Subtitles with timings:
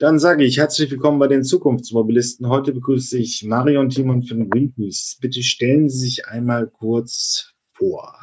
[0.00, 2.48] Dann sage ich herzlich willkommen bei den Zukunftsmobilisten.
[2.48, 5.18] Heute begrüße ich Marion Timon von Greenpeace.
[5.20, 8.16] Bitte stellen Sie sich einmal kurz vor.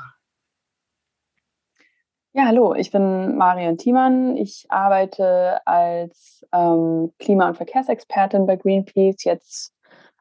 [2.32, 4.38] Ja, hallo, ich bin Marion Thiemann.
[4.38, 9.74] Ich arbeite als ähm, Klima- und Verkehrsexpertin bei Greenpeace jetzt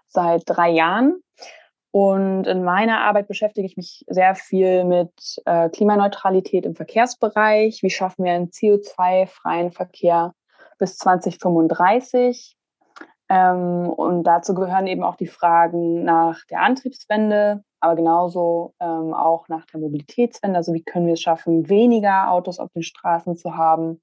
[0.08, 1.22] seit drei Jahren.
[1.92, 5.12] Und in meiner Arbeit beschäftige ich mich sehr viel mit
[5.44, 7.80] äh, Klimaneutralität im Verkehrsbereich.
[7.84, 10.34] Wie schaffen wir einen CO2-freien Verkehr
[10.78, 12.56] bis 2035.
[13.28, 19.48] Ähm, und dazu gehören eben auch die Fragen nach der Antriebswende, aber genauso ähm, auch
[19.48, 20.56] nach der Mobilitätswende.
[20.56, 24.02] Also wie können wir es schaffen, weniger Autos auf den Straßen zu haben?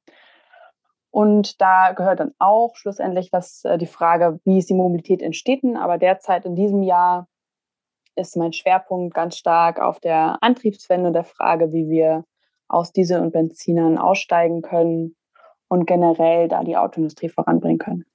[1.11, 5.33] Und da gehört dann auch schlussendlich das, äh, die Frage, wie ist die Mobilität in
[5.33, 5.77] Städten?
[5.77, 7.27] Aber derzeit in diesem Jahr
[8.15, 12.23] ist mein Schwerpunkt ganz stark auf der Antriebswende, der Frage, wie wir
[12.67, 15.15] aus Diesel- und Benzinern aussteigen können
[15.71, 18.05] und generell da die Autoindustrie voranbringen können.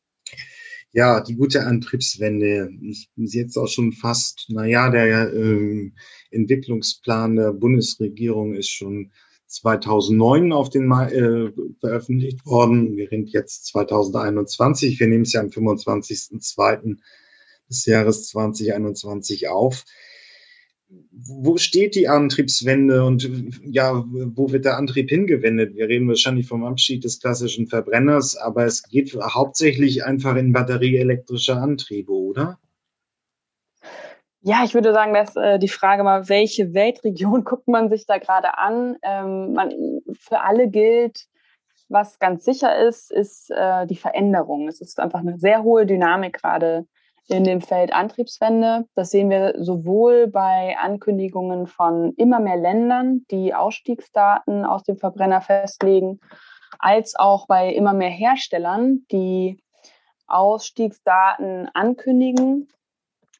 [0.92, 5.90] Ja, die gute Antriebswende ist jetzt auch schon fast, naja, der äh,
[6.30, 9.10] Entwicklungsplan der Bundesregierung ist schon
[9.46, 12.96] 2009 auf den äh, veröffentlicht worden.
[12.96, 15.00] Wir sind jetzt 2021.
[15.00, 16.98] Wir nehmen es ja am 25.02.
[17.70, 19.84] des Jahres 2021 auf
[20.88, 23.28] wo steht die Antriebswende und
[23.64, 25.74] ja, wo wird der Antrieb hingewendet?
[25.74, 31.56] Wir reden wahrscheinlich vom Abschied des klassischen Verbrenners, aber es geht hauptsächlich einfach in batterieelektrische
[31.56, 32.58] Antriebe, oder?
[34.42, 38.18] Ja, ich würde sagen, dass äh, die Frage mal, welche Weltregion guckt man sich da
[38.18, 38.96] gerade an?
[39.02, 39.72] Ähm, man,
[40.12, 41.26] für alle gilt,
[41.88, 44.68] was ganz sicher ist, ist äh, die Veränderung.
[44.68, 46.86] Es ist einfach eine sehr hohe Dynamik gerade
[47.28, 48.86] in dem Feld Antriebswende.
[48.94, 55.40] Das sehen wir sowohl bei Ankündigungen von immer mehr Ländern, die Ausstiegsdaten aus dem Verbrenner
[55.40, 56.20] festlegen,
[56.78, 59.60] als auch bei immer mehr Herstellern, die
[60.26, 62.68] Ausstiegsdaten ankündigen.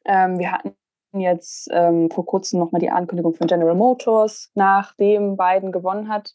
[0.05, 0.75] Ähm, wir hatten
[1.13, 6.33] jetzt ähm, vor kurzem nochmal die Ankündigung von General Motors, nachdem Biden gewonnen hat,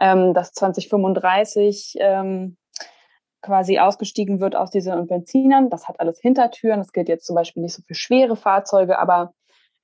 [0.00, 2.56] ähm, dass 2035 ähm,
[3.46, 5.70] quasi ausgestiegen wird aus Diesel- und Benzinern.
[5.70, 6.80] Das hat alles Hintertüren.
[6.80, 9.32] Das gilt jetzt zum Beispiel nicht so für schwere Fahrzeuge, aber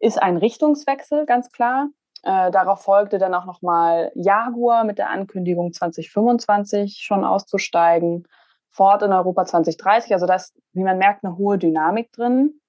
[0.01, 1.89] ist ein Richtungswechsel, ganz klar.
[2.25, 8.27] Äh, darauf folgte dann auch nochmal Jaguar mit der Ankündigung 2025 schon auszusteigen.
[8.71, 10.13] Ford in Europa 2030.
[10.13, 12.61] Also da ist, wie man merkt, eine hohe Dynamik drin.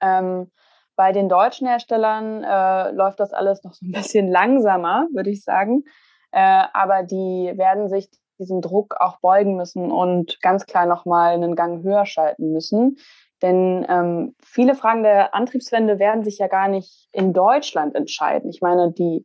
[0.00, 0.50] Ähm,
[0.96, 5.42] bei den deutschen Herstellern äh, läuft das alles noch so ein bisschen langsamer, würde ich
[5.42, 5.84] sagen.
[6.30, 8.08] Äh, aber die werden sich
[8.40, 12.96] diesen Druck auch beugen müssen und ganz klar nochmal einen Gang höher schalten müssen.
[13.42, 18.50] Denn ähm, viele Fragen der Antriebswende werden sich ja gar nicht in Deutschland entscheiden.
[18.50, 19.24] Ich meine, die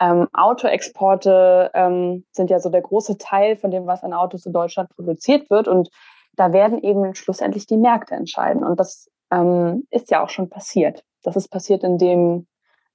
[0.00, 4.52] ähm, Autoexporte ähm, sind ja so der große Teil von dem, was an Autos in
[4.52, 5.68] Deutschland produziert wird.
[5.68, 5.90] Und
[6.36, 8.64] da werden eben schlussendlich die Märkte entscheiden.
[8.64, 11.04] Und das ähm, ist ja auch schon passiert.
[11.22, 12.46] Das ist passiert, indem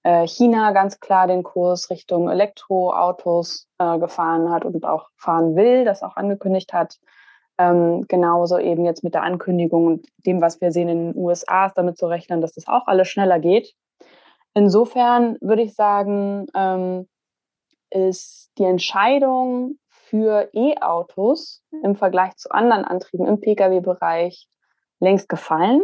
[0.04, 5.86] äh, China ganz klar den Kurs Richtung Elektroautos äh, gefahren hat und auch fahren will,
[5.86, 7.00] das auch angekündigt hat.
[7.58, 11.66] Ähm, genauso eben jetzt mit der Ankündigung und dem, was wir sehen in den USA,
[11.66, 13.74] ist damit zu rechnen, dass das auch alles schneller geht.
[14.54, 17.08] Insofern würde ich sagen, ähm,
[17.92, 24.48] ist die Entscheidung für E-Autos im Vergleich zu anderen Antrieben im Pkw-Bereich
[25.00, 25.82] längst gefallen.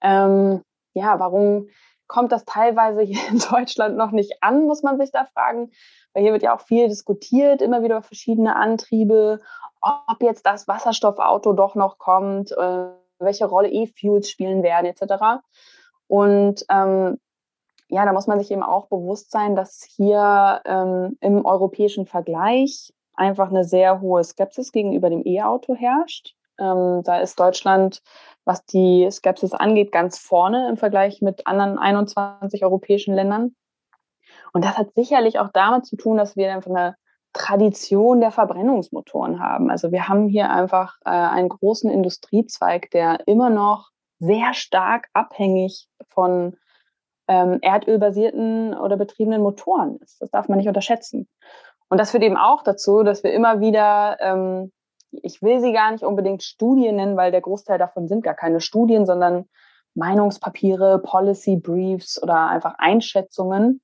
[0.00, 0.62] Ähm,
[0.94, 1.68] ja, warum
[2.12, 5.72] kommt das teilweise hier in Deutschland noch nicht an, muss man sich da fragen.
[6.12, 9.40] Weil hier wird ja auch viel diskutiert, immer wieder verschiedene Antriebe,
[9.80, 12.86] ob jetzt das Wasserstoffauto doch noch kommt, äh,
[13.18, 15.42] welche Rolle E-Fuels spielen werden, etc.
[16.06, 17.18] Und ähm,
[17.88, 22.92] ja, da muss man sich eben auch bewusst sein, dass hier ähm, im europäischen Vergleich
[23.14, 26.34] einfach eine sehr hohe Skepsis gegenüber dem E-Auto herrscht.
[26.62, 28.00] Ähm, da ist Deutschland
[28.44, 33.54] was die Skepsis angeht, ganz vorne im Vergleich mit anderen 21 europäischen Ländern.
[34.52, 36.96] Und das hat sicherlich auch damit zu tun, dass wir einfach eine
[37.32, 39.70] Tradition der Verbrennungsmotoren haben.
[39.70, 45.88] Also wir haben hier einfach äh, einen großen Industriezweig, der immer noch sehr stark abhängig
[46.08, 46.56] von
[47.28, 50.20] ähm, erdölbasierten oder betriebenen Motoren ist.
[50.20, 51.28] Das darf man nicht unterschätzen.
[51.88, 54.72] Und das führt eben auch dazu, dass wir immer wieder ähm,
[55.22, 58.60] ich will sie gar nicht unbedingt Studien nennen, weil der Großteil davon sind gar keine
[58.60, 59.46] Studien, sondern
[59.94, 63.80] Meinungspapiere, Policy Briefs oder einfach Einschätzungen.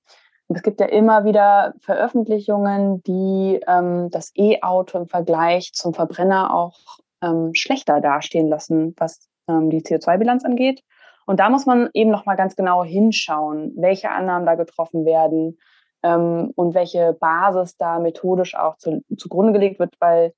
[0.47, 6.55] Und es gibt ja immer wieder Veröffentlichungen, die ähm, das E-Auto im Vergleich zum Verbrenner
[6.55, 6.79] auch
[7.23, 10.83] ähm, schlechter dastehen lassen, was ähm, die CO2-Bilanz angeht.
[11.27, 15.59] Und da muss man eben noch mal ganz genau hinschauen, welche Annahmen da getroffen werden
[16.03, 20.33] ähm, und welche Basis da methodisch auch zu, zugrunde gelegt wird, weil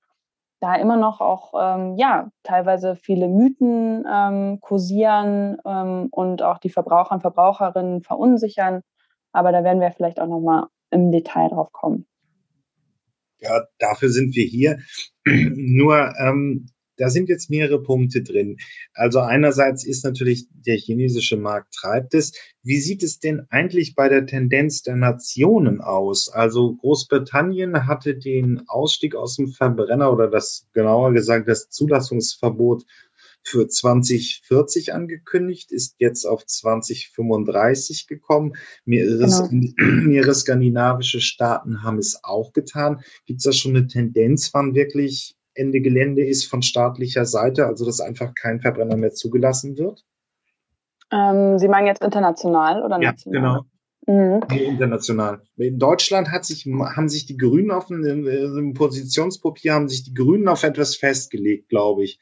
[0.61, 6.71] da immer noch auch ähm, ja teilweise viele Mythen ähm, kursieren ähm, und auch die
[6.71, 8.83] Verbraucher und Verbraucherinnen verunsichern.
[9.33, 12.07] Aber da werden wir vielleicht auch noch mal im Detail drauf kommen.
[13.39, 14.79] Ja, dafür sind wir hier.
[15.27, 16.67] Nur ähm,
[17.01, 18.59] da sind jetzt mehrere Punkte drin.
[18.93, 22.33] Also einerseits ist natürlich der chinesische Markt treibt es.
[22.63, 26.29] Wie sieht es denn eigentlich bei der Tendenz der Nationen aus?
[26.29, 32.85] Also Großbritannien hatte den Ausstieg aus dem Verbrenner oder das genauer gesagt das Zulassungsverbot
[33.43, 38.53] für 2040 angekündigt, ist jetzt auf 2035 gekommen.
[38.85, 39.73] Mehrere, genau.
[40.07, 43.01] mehrere skandinavische Staaten haben es auch getan.
[43.25, 47.85] Gibt es da schon eine Tendenz, wann wirklich Ende Gelände ist von staatlicher Seite, also
[47.85, 50.05] dass einfach kein Verbrenner mehr zugelassen wird?
[51.13, 53.35] Ähm, Sie meinen jetzt international oder national?
[53.35, 53.65] Ja, genau.
[54.07, 54.43] Mhm.
[54.51, 55.43] International.
[55.57, 60.15] In Deutschland hat sich, haben sich die Grünen auf einem, einem Positionspapier, haben sich die
[60.15, 62.19] Grünen auf etwas festgelegt, glaube ich.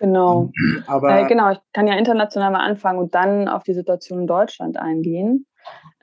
[0.00, 0.50] Genau.
[0.86, 4.26] Aber äh, genau, ich kann ja international mal anfangen und dann auf die Situation in
[4.26, 5.46] Deutschland eingehen.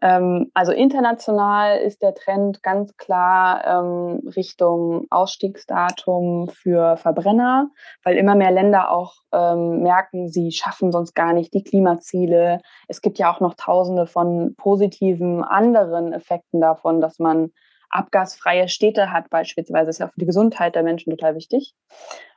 [0.01, 7.69] Ähm, also international ist der Trend ganz klar ähm, Richtung Ausstiegsdatum für Verbrenner,
[8.03, 12.61] weil immer mehr Länder auch ähm, merken, sie schaffen sonst gar nicht die Klimaziele.
[12.87, 17.51] Es gibt ja auch noch tausende von positiven anderen Effekten davon, dass man
[17.91, 19.87] abgasfreie Städte hat, beispielsweise.
[19.87, 21.75] Das ist ja für die Gesundheit der Menschen total wichtig.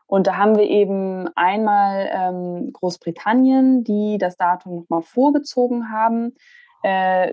[0.06, 6.34] Und da haben wir eben einmal ähm, Großbritannien, die das Datum nochmal vorgezogen haben.
[6.84, 7.32] Äh,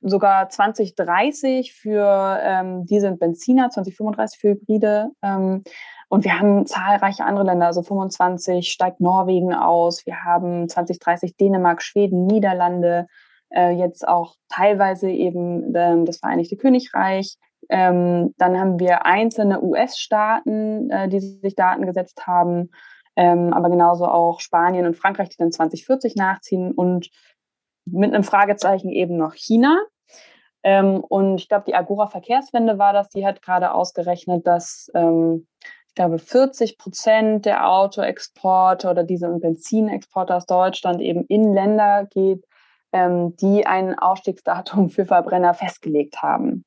[0.00, 5.10] sogar 2030 für ähm, Diesel und Benziner, 2035 für Hybride.
[5.22, 5.64] Ähm,
[6.08, 11.82] und wir haben zahlreiche andere Länder, also 25 steigt Norwegen aus, wir haben 2030 Dänemark,
[11.82, 13.08] Schweden, Niederlande,
[13.50, 17.36] äh, jetzt auch teilweise eben äh, das Vereinigte Königreich.
[17.68, 22.70] Ähm, dann haben wir einzelne US-Staaten, äh, die sich Daten gesetzt haben,
[23.16, 27.10] ähm, aber genauso auch Spanien und Frankreich, die dann 2040 nachziehen und
[27.86, 29.78] mit einem Fragezeichen eben noch China.
[30.62, 35.46] Ähm, und ich glaube, die Agora Verkehrswende war das, die hat gerade ausgerechnet, dass ähm,
[35.88, 42.06] ich glaube 40 Prozent der Autoexporte oder Diesel- und Benzinexporte aus Deutschland eben in Länder
[42.06, 42.44] geht,
[42.92, 46.64] ähm, die ein Ausstiegsdatum für Verbrenner festgelegt haben.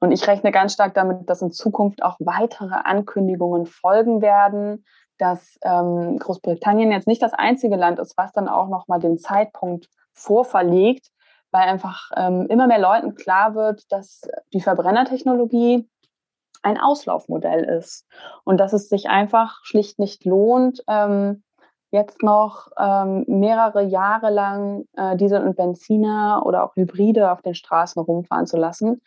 [0.00, 4.84] Und ich rechne ganz stark damit, dass in Zukunft auch weitere Ankündigungen folgen werden,
[5.18, 9.88] dass ähm, Großbritannien jetzt nicht das einzige Land ist, was dann auch nochmal den Zeitpunkt
[10.14, 11.08] vorverlegt,
[11.50, 14.22] weil einfach ähm, immer mehr Leuten klar wird, dass
[14.52, 15.88] die Verbrennertechnologie
[16.62, 18.06] ein Auslaufmodell ist
[18.44, 21.42] und dass es sich einfach schlicht nicht lohnt, ähm,
[21.90, 27.54] jetzt noch ähm, mehrere Jahre lang äh, Diesel und Benziner oder auch Hybride auf den
[27.54, 29.02] Straßen rumfahren zu lassen,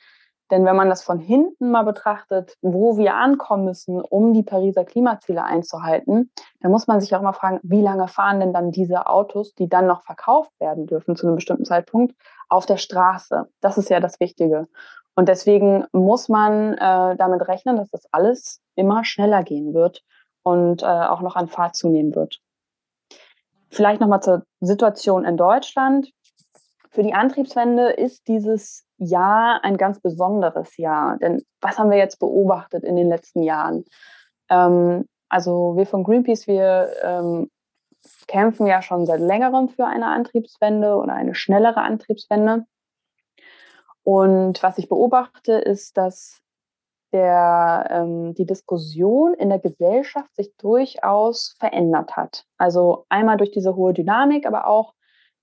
[0.52, 4.86] denn wenn man das von hinten mal betrachtet, wo wir ankommen müssen, um die Pariser
[4.86, 6.32] Klimaziele einzuhalten,
[6.62, 9.68] dann muss man sich auch mal fragen, wie lange fahren denn dann diese Autos, die
[9.68, 12.16] dann noch verkauft werden dürfen zu einem bestimmten Zeitpunkt,
[12.50, 13.50] auf der Straße?
[13.62, 14.68] Das ist ja das Wichtige.
[15.16, 20.04] Und deswegen muss man äh, damit rechnen, dass das alles immer schneller gehen wird
[20.44, 22.40] und äh, auch noch an Fahrt zunehmen wird.
[23.70, 26.12] Vielleicht nochmal zur Situation in Deutschland.
[26.96, 31.18] Für die Antriebswende ist dieses Jahr ein ganz besonderes Jahr.
[31.18, 33.84] Denn was haben wir jetzt beobachtet in den letzten Jahren?
[34.50, 37.52] Ähm, also wir von Greenpeace, wir ähm,
[38.28, 42.64] kämpfen ja schon seit längerem für eine Antriebswende oder eine schnellere Antriebswende.
[44.04, 46.40] Und was ich beobachte, ist, dass
[47.12, 52.46] der, ähm, die Diskussion in der Gesellschaft sich durchaus verändert hat.
[52.58, 54.94] Also einmal durch diese hohe Dynamik, aber auch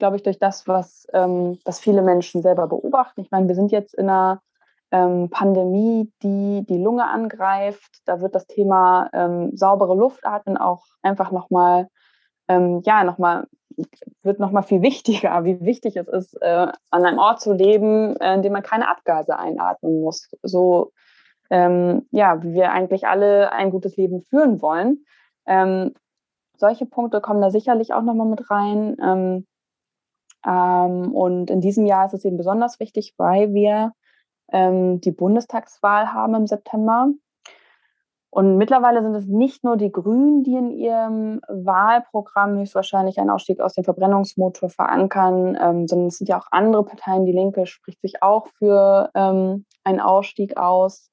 [0.03, 3.21] glaube ich, durch das, was, ähm, was viele Menschen selber beobachten.
[3.21, 4.43] Ich meine, wir sind jetzt in einer
[4.91, 8.01] ähm, Pandemie, die die Lunge angreift.
[8.05, 11.87] Da wird das Thema ähm, saubere Luft atmen auch einfach nochmal,
[12.49, 13.47] ähm, ja, nochmal,
[14.25, 18.35] wird nochmal viel wichtiger, wie wichtig es ist, äh, an einem Ort zu leben, äh,
[18.35, 20.29] in dem man keine Abgase einatmen muss.
[20.43, 20.91] So,
[21.49, 25.05] ähm, ja, wie wir eigentlich alle ein gutes Leben führen wollen.
[25.47, 25.95] Ähm,
[26.57, 29.45] solche Punkte kommen da sicherlich auch nochmal mit rein.
[30.47, 33.93] Ähm, und in diesem Jahr ist es eben besonders wichtig, weil wir
[34.53, 37.09] ähm, die Bundestagswahl haben im September.
[38.35, 43.61] Und mittlerweile sind es nicht nur die Grünen, die in ihrem Wahlprogramm höchstwahrscheinlich einen Ausstieg
[43.61, 47.27] aus dem Verbrennungsmotor verankern, ähm, sondern es sind ja auch andere Parteien.
[47.27, 51.11] Die Linke spricht sich auch für ähm, einen Ausstieg aus.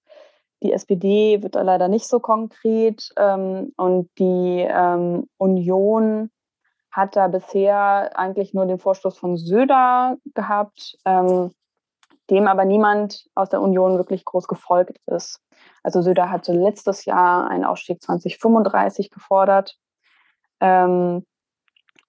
[0.63, 3.09] Die SPD wird da leider nicht so konkret.
[3.17, 6.29] Ähm, und die ähm, Union
[6.91, 10.98] hat da bisher eigentlich nur den Vorstoß von Söder gehabt.
[11.05, 11.51] Ähm,
[12.29, 15.41] dem aber niemand aus der Union wirklich groß gefolgt ist.
[15.84, 19.77] Also Söder hatte letztes Jahr einen Ausstieg 2035 gefordert
[20.60, 21.25] ähm,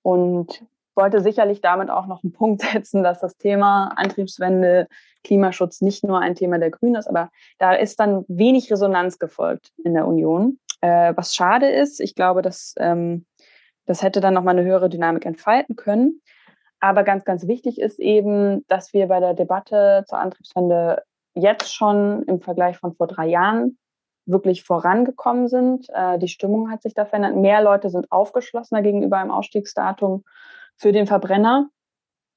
[0.03, 4.89] und wollte sicherlich damit auch noch einen Punkt setzen, dass das Thema Antriebswende,
[5.23, 9.73] Klimaschutz nicht nur ein Thema der Grünen ist, aber da ist dann wenig Resonanz gefolgt
[9.85, 12.01] in der Union, äh, was schade ist.
[12.01, 13.27] Ich glaube, dass ähm,
[13.91, 16.23] das hätte dann noch mal eine höhere Dynamik entfalten können.
[16.79, 21.03] Aber ganz, ganz wichtig ist eben, dass wir bei der Debatte zur Antriebswende
[21.35, 23.79] jetzt schon im Vergleich von vor drei Jahren
[24.27, 25.89] wirklich vorangekommen sind.
[25.93, 27.35] Äh, die Stimmung hat sich da verändert.
[27.35, 30.23] Mehr Leute sind aufgeschlossener gegenüber einem Ausstiegsdatum
[30.77, 31.69] für den Verbrenner.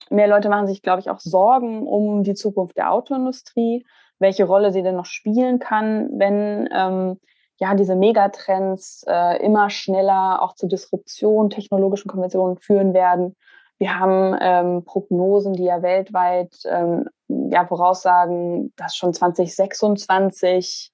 [0.10, 3.86] Mehr Leute machen sich, glaube ich, auch Sorgen um die Zukunft der Autoindustrie,
[4.18, 7.20] welche Rolle sie denn noch spielen kann, wenn ähm,
[7.58, 13.36] ja diese Megatrends äh, immer schneller auch zu Disruption, technologischen Konventionen führen werden
[13.84, 20.94] wir haben ähm, Prognosen, die ja weltweit ähm, ja, voraussagen, dass schon 2026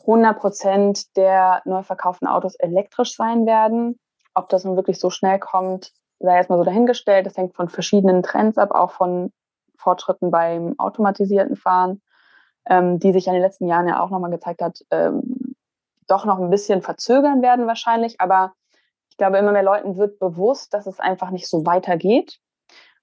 [0.00, 3.98] 100 Prozent der neu verkauften Autos elektrisch sein werden.
[4.34, 7.26] Ob das nun wirklich so schnell kommt, sei erstmal so dahingestellt.
[7.26, 9.30] Das hängt von verschiedenen Trends ab, auch von
[9.76, 12.00] Fortschritten beim automatisierten Fahren,
[12.66, 15.35] ähm, die sich in den letzten Jahren ja auch nochmal gezeigt hat, ähm,
[16.06, 18.20] doch noch ein bisschen verzögern werden wahrscheinlich.
[18.20, 18.52] Aber
[19.10, 22.38] ich glaube, immer mehr Leuten wird bewusst, dass es einfach nicht so weitergeht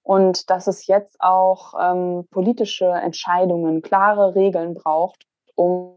[0.04, 5.96] und dass es jetzt auch ähm, politische Entscheidungen, klare Regeln braucht, um,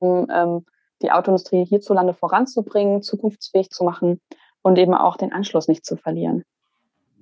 [0.00, 0.64] ähm,
[1.02, 4.20] die Autoindustrie hierzulande voranzubringen, zukunftsfähig zu machen
[4.62, 6.44] und eben auch den Anschluss nicht zu verlieren.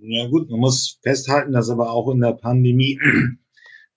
[0.00, 3.00] Ja gut, man muss festhalten, dass aber auch in der Pandemie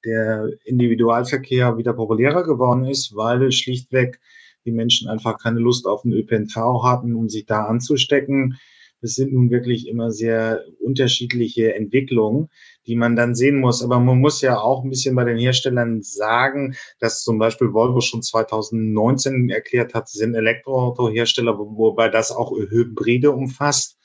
[0.05, 4.19] der Individualverkehr wieder populärer geworden ist, weil schlichtweg
[4.67, 8.57] die Menschen einfach keine Lust auf den ÖPNV hatten, um sich da anzustecken.
[9.01, 12.49] Das sind nun wirklich immer sehr unterschiedliche Entwicklungen,
[12.87, 13.83] die man dann sehen muss.
[13.83, 18.01] Aber man muss ja auch ein bisschen bei den Herstellern sagen, dass zum Beispiel Volvo
[18.01, 23.97] schon 2019 erklärt hat, sie sind Elektroautohersteller, wobei das auch Hybride umfasst.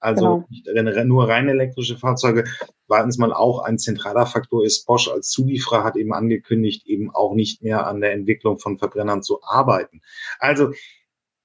[0.00, 1.04] Also genau.
[1.04, 2.44] nur rein elektrische Fahrzeuge.
[2.86, 7.34] Zweitens mal auch ein zentraler Faktor ist, Bosch als Zulieferer hat eben angekündigt, eben auch
[7.34, 10.00] nicht mehr an der Entwicklung von Verbrennern zu arbeiten.
[10.38, 10.72] Also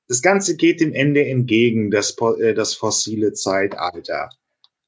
[0.08, 4.30] das Ganze geht dem Ende entgegen, das, äh, das fossile Zeitalter.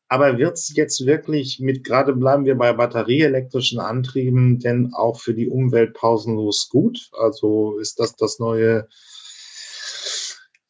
[0.07, 5.34] Aber wird es jetzt wirklich mit, gerade bleiben wir bei batterieelektrischen Antrieben, denn auch für
[5.34, 7.10] die Umwelt pausenlos gut?
[7.19, 8.88] Also ist das das neue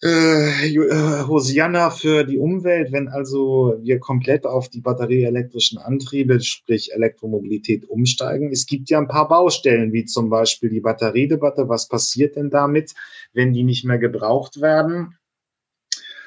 [0.06, 6.94] äh, äh, Hosianna für die Umwelt, wenn also wir komplett auf die batterieelektrischen Antriebe, sprich
[6.94, 8.52] Elektromobilität umsteigen.
[8.52, 11.70] Es gibt ja ein paar Baustellen, wie zum Beispiel die Batteriedebatte.
[11.70, 12.94] Was passiert denn damit,
[13.34, 15.18] wenn die nicht mehr gebraucht werden?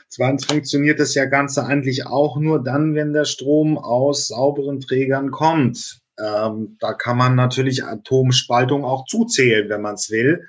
[0.08, 5.30] Zweitens funktioniert das ja Ganze eigentlich auch nur dann, wenn der Strom aus sauberen Trägern
[5.30, 6.00] kommt.
[6.18, 10.48] Ähm, da kann man natürlich Atomspaltung auch zuzählen, wenn man es will.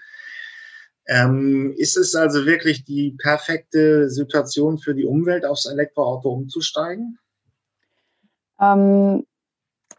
[1.09, 7.17] Ähm, ist es also wirklich die perfekte Situation für die Umwelt, aufs Elektroauto umzusteigen?
[8.61, 9.25] Ähm,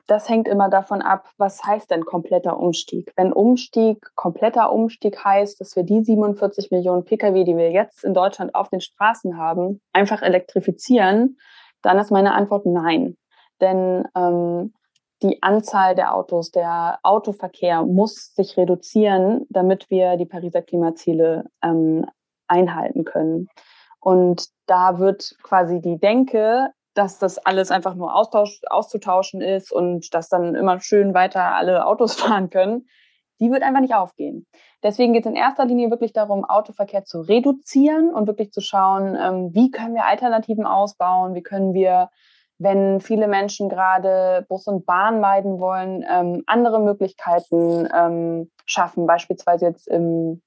[0.07, 3.12] das hängt immer davon ab, was heißt denn kompletter Umstieg?
[3.17, 8.14] Wenn Umstieg, kompletter Umstieg heißt, dass wir die 47 Millionen Pkw, die wir jetzt in
[8.14, 11.38] Deutschland auf den Straßen haben, einfach elektrifizieren,
[11.83, 13.17] dann ist meine Antwort nein.
[13.61, 14.75] Denn ähm,
[15.22, 22.06] die Anzahl der Autos, der Autoverkehr muss sich reduzieren, damit wir die Pariser Klimaziele ähm,
[22.46, 23.48] einhalten können.
[24.00, 30.28] Und da wird quasi die Denke, dass das alles einfach nur auszutauschen ist und dass
[30.28, 32.86] dann immer schön weiter alle Autos fahren können,
[33.40, 34.46] die wird einfach nicht aufgehen.
[34.82, 39.16] Deswegen geht es in erster Linie wirklich darum, Autoverkehr zu reduzieren und wirklich zu schauen,
[39.16, 42.10] ähm, wie können wir Alternativen ausbauen, wie können wir
[42.61, 49.64] wenn viele Menschen gerade Bus und Bahn meiden wollen, ähm, andere Möglichkeiten ähm, schaffen, beispielsweise
[49.64, 50.43] jetzt im,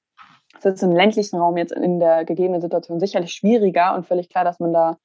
[0.61, 4.43] das ist im ländlichen Raum jetzt in der gegebenen Situation sicherlich schwieriger und völlig klar,
[4.43, 4.97] dass man da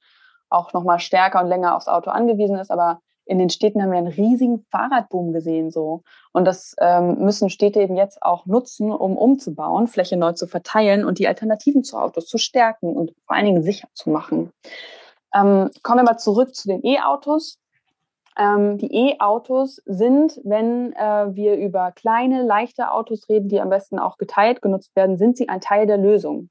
[0.49, 3.91] auch noch mal stärker und länger aufs Auto angewiesen ist, aber in den Städten haben
[3.91, 8.91] wir einen riesigen Fahrradboom gesehen so und das ähm, müssen Städte eben jetzt auch nutzen,
[8.91, 13.35] um umzubauen, Fläche neu zu verteilen und die Alternativen zu Autos zu stärken und vor
[13.35, 14.51] allen Dingen sicher zu machen.
[15.33, 17.59] Ähm, kommen wir mal zurück zu den E-Autos.
[18.37, 23.99] Ähm, die E-Autos sind, wenn äh, wir über kleine, leichte Autos reden, die am besten
[23.99, 26.49] auch geteilt genutzt werden, sind sie ein Teil der Lösung.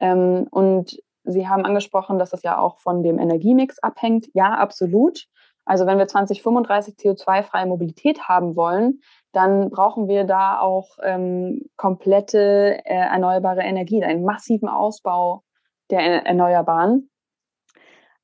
[0.00, 4.28] Ähm, und Sie haben angesprochen, dass das ja auch von dem Energiemix abhängt.
[4.34, 5.24] Ja, absolut.
[5.64, 9.00] Also wenn wir 2035 CO2-freie Mobilität haben wollen,
[9.32, 15.42] dann brauchen wir da auch ähm, komplette äh, erneuerbare Energie, einen massiven Ausbau
[15.90, 17.08] der Erneuerbaren.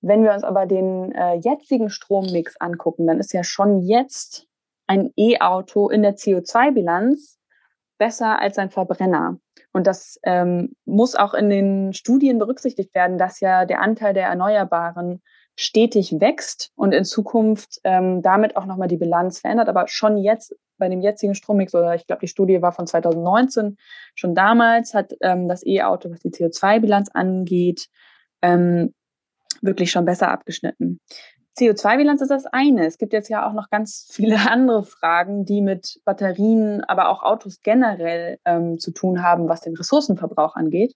[0.00, 4.46] Wenn wir uns aber den äh, jetzigen Strommix angucken, dann ist ja schon jetzt
[4.86, 7.38] ein E-Auto in der CO2-Bilanz
[7.98, 9.38] besser als ein Verbrenner.
[9.72, 14.26] Und das ähm, muss auch in den Studien berücksichtigt werden, dass ja der Anteil der
[14.26, 15.22] Erneuerbaren
[15.54, 19.68] stetig wächst und in Zukunft ähm, damit auch nochmal die Bilanz verändert.
[19.68, 23.76] Aber schon jetzt bei dem jetzigen Strommix, oder ich glaube, die Studie war von 2019,
[24.14, 27.88] schon damals hat ähm, das E-Auto, was die CO2-Bilanz angeht,
[28.42, 28.94] ähm,
[29.60, 31.00] wirklich schon besser abgeschnitten.
[31.58, 32.86] CO2-Bilanz ist das eine.
[32.86, 37.22] Es gibt jetzt ja auch noch ganz viele andere Fragen, die mit Batterien, aber auch
[37.22, 40.94] Autos generell ähm, zu tun haben, was den Ressourcenverbrauch angeht.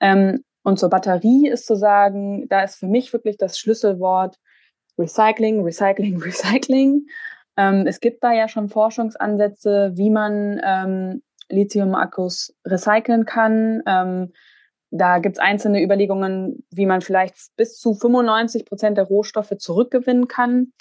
[0.00, 4.36] Ähm, und zur Batterie ist zu sagen, da ist für mich wirklich das Schlüsselwort
[4.98, 7.06] Recycling, Recycling, Recycling.
[7.56, 13.82] Ähm, es gibt da ja schon Forschungsansätze, wie man ähm, Lithium-Akkus recyceln kann.
[14.90, 20.28] Da gibt es einzelne Überlegungen, wie man vielleicht bis zu 95 Prozent der Rohstoffe zurückgewinnen
[20.28, 20.72] kann.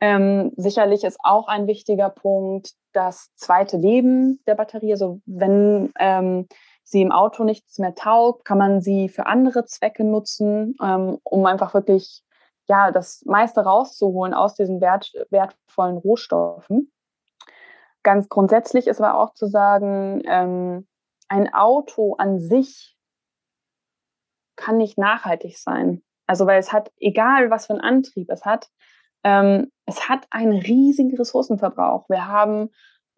[0.00, 4.92] Ähm, sicherlich ist auch ein wichtiger Punkt das zweite Leben der Batterie.
[4.92, 6.46] Also wenn ähm,
[6.84, 11.44] sie im Auto nichts mehr taugt, kann man sie für andere Zwecke nutzen, ähm, um
[11.46, 12.22] einfach wirklich
[12.68, 16.92] ja das meiste rauszuholen aus diesen wert, wertvollen Rohstoffen.
[18.04, 20.86] Ganz grundsätzlich ist aber auch zu sagen, ähm,
[21.28, 22.96] ein Auto an sich
[24.58, 26.02] kann nicht nachhaltig sein.
[26.26, 28.68] Also weil es hat, egal was für einen Antrieb es hat,
[29.24, 32.08] ähm, es hat einen riesigen Ressourcenverbrauch.
[32.10, 32.70] Wir haben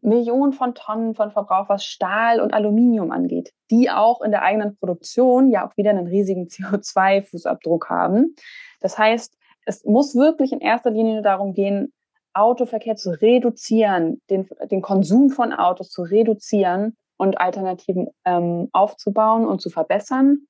[0.03, 4.77] Millionen von Tonnen von Verbrauch, was Stahl und Aluminium angeht, die auch in der eigenen
[4.77, 8.35] Produktion ja auch wieder einen riesigen CO2-Fußabdruck haben.
[8.81, 11.93] Das heißt, es muss wirklich in erster Linie darum gehen,
[12.33, 19.61] Autoverkehr zu reduzieren, den, den Konsum von Autos zu reduzieren und Alternativen ähm, aufzubauen und
[19.61, 20.47] zu verbessern.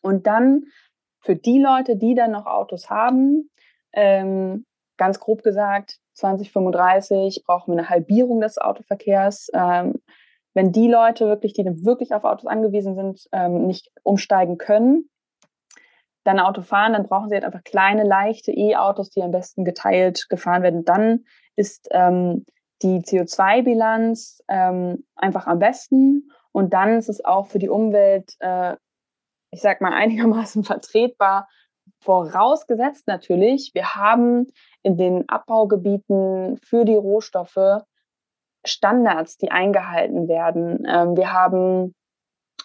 [0.00, 0.64] Und dann
[1.20, 3.50] für die Leute, die dann noch Autos haben,
[3.92, 4.64] ähm,
[4.96, 9.50] ganz grob gesagt, 2035 brauchen wir eine Halbierung des Autoverkehrs.
[9.54, 9.94] Ähm,
[10.54, 15.08] wenn die Leute wirklich, die wirklich auf Autos angewiesen sind, ähm, nicht umsteigen können,
[16.24, 20.28] dann Auto fahren, dann brauchen sie halt einfach kleine, leichte E-Autos, die am besten geteilt
[20.28, 20.84] gefahren werden.
[20.84, 21.24] Dann
[21.56, 22.44] ist ähm,
[22.82, 26.30] die CO2-Bilanz ähm, einfach am besten.
[26.52, 28.76] Und dann ist es auch für die Umwelt, äh,
[29.50, 31.48] ich sag mal, einigermaßen vertretbar,
[32.00, 34.46] vorausgesetzt natürlich, wir haben
[34.82, 37.82] in den Abbaugebieten für die Rohstoffe
[38.64, 40.86] Standards, die eingehalten werden.
[40.88, 41.94] Ähm, wir haben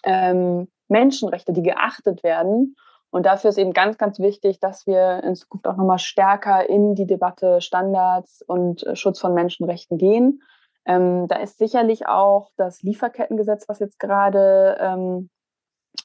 [0.04, 2.76] ähm, Menschenrechte, die geachtet werden.
[3.10, 6.94] Und dafür ist eben ganz, ganz wichtig, dass wir in Zukunft auch nochmal stärker in
[6.94, 10.42] die Debatte Standards und äh, Schutz von Menschenrechten gehen.
[10.84, 15.30] Ähm, da ist sicherlich auch das Lieferkettengesetz, was jetzt gerade ähm,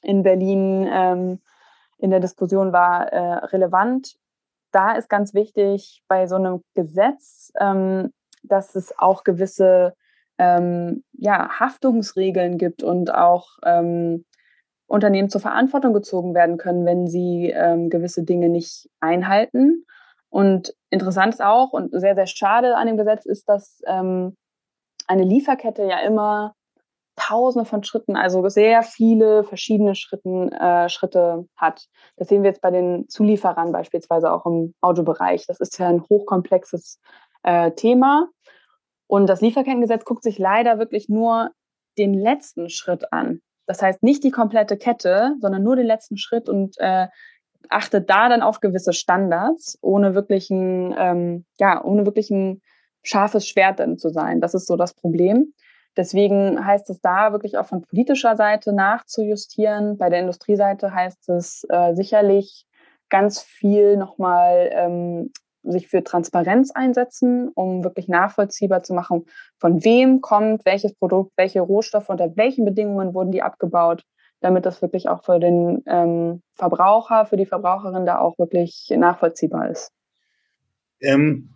[0.02, 1.40] in Berlin ähm,
[1.98, 4.16] in der Diskussion war, äh, relevant
[4.72, 9.94] da ist ganz wichtig bei so einem Gesetz, ähm, dass es auch gewisse
[10.38, 14.24] ähm, ja, Haftungsregeln gibt und auch ähm,
[14.86, 19.84] Unternehmen zur Verantwortung gezogen werden können, wenn sie ähm, gewisse Dinge nicht einhalten.
[20.28, 24.36] Und interessant ist auch und sehr, sehr schade an dem Gesetz ist, dass ähm,
[25.06, 26.54] eine Lieferkette ja immer
[27.16, 31.86] tausende von Schritten, also sehr viele verschiedene Schritten, äh, Schritte hat.
[32.16, 35.46] Das sehen wir jetzt bei den Zulieferern beispielsweise auch im Autobereich.
[35.46, 37.00] Das ist ja ein hochkomplexes
[37.42, 38.28] äh, Thema.
[39.06, 41.50] Und das Lieferkettengesetz guckt sich leider wirklich nur
[41.98, 43.42] den letzten Schritt an.
[43.66, 47.08] Das heißt nicht die komplette Kette, sondern nur den letzten Schritt und äh,
[47.68, 52.60] achtet da dann auf gewisse Standards, ohne wirklich ein, ähm, ja, ohne wirklich ein
[53.02, 54.40] scharfes Schwert dann zu sein.
[54.40, 55.52] Das ist so das Problem.
[55.96, 59.98] Deswegen heißt es da wirklich auch von politischer Seite nachzujustieren.
[59.98, 62.66] Bei der Industrieseite heißt es äh, sicherlich
[63.10, 65.32] ganz viel nochmal ähm,
[65.64, 69.26] sich für Transparenz einsetzen, um wirklich nachvollziehbar zu machen,
[69.58, 74.02] von wem kommt welches Produkt, welche Rohstoffe, unter welchen Bedingungen wurden die abgebaut,
[74.40, 79.70] damit das wirklich auch für den ähm, Verbraucher, für die Verbraucherin da auch wirklich nachvollziehbar
[79.70, 79.92] ist.
[81.00, 81.50] Ähm,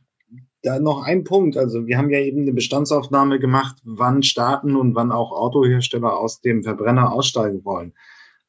[0.67, 1.57] da noch ein Punkt.
[1.57, 6.41] Also wir haben ja eben eine Bestandsaufnahme gemacht, wann Staaten und wann auch Autohersteller aus
[6.41, 7.95] dem Verbrenner aussteigen wollen.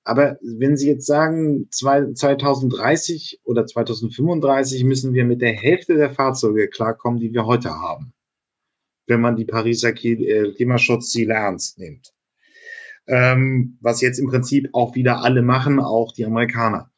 [0.04, 6.70] Aber wenn Sie jetzt sagen, 2030 oder 2035 müssen wir mit der Hälfte der Fahrzeuge
[6.70, 8.14] klarkommen, die wir heute haben,
[9.06, 12.14] wenn man die Pariser äh, Klimaschutzziele ernst nimmt.
[13.06, 16.90] Ähm, was jetzt im Prinzip auch wieder alle machen, auch die Amerikaner.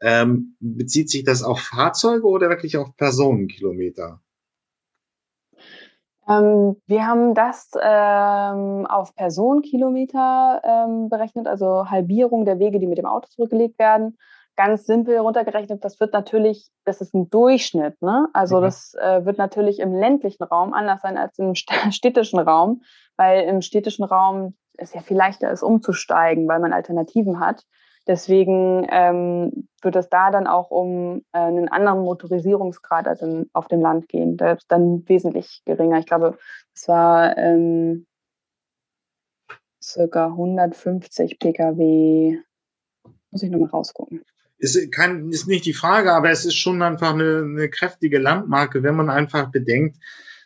[0.00, 4.20] Ähm, bezieht sich das auf Fahrzeuge oder wirklich auf Personenkilometer?
[6.38, 12.98] Ähm, wir haben das ähm, auf Personenkilometer ähm, berechnet, also Halbierung der Wege, die mit
[12.98, 14.18] dem Auto zurückgelegt werden.
[14.54, 18.28] ganz simpel runtergerechnet, das wird natürlich, das ist ein Durchschnitt, ne?
[18.34, 18.62] Also mhm.
[18.62, 21.54] das äh, wird natürlich im ländlichen Raum anders sein als im
[21.90, 22.82] städtischen Raum,
[23.16, 27.64] weil im städtischen Raum es ja viel leichter ist, umzusteigen, weil man Alternativen hat.
[28.06, 33.68] Deswegen ähm, wird es da dann auch um äh, einen anderen Motorisierungsgrad als in, auf
[33.68, 34.36] dem Land gehen.
[34.36, 35.98] Der ist dann wesentlich geringer.
[35.98, 36.36] Ich glaube,
[36.74, 38.06] es war ähm,
[39.80, 42.38] circa 150 Pkw.
[43.30, 44.22] Muss ich nochmal rausgucken.
[44.58, 48.82] Ist, kann, ist nicht die Frage, aber es ist schon einfach eine, eine kräftige Landmarke,
[48.82, 49.98] wenn man einfach bedenkt,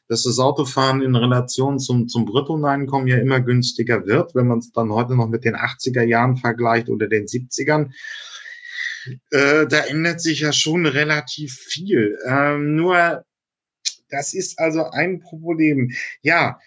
[0.09, 4.73] dass das Autofahren in Relation zum, zum Bruttoeinkommen ja immer günstiger wird, wenn man es
[4.73, 7.91] dann heute noch mit den 80er Jahren vergleicht oder den 70ern.
[9.31, 12.19] Äh, da ändert sich ja schon relativ viel.
[12.27, 13.25] Ähm, nur,
[14.09, 15.93] das ist also ein Problem.
[16.23, 16.59] Ja,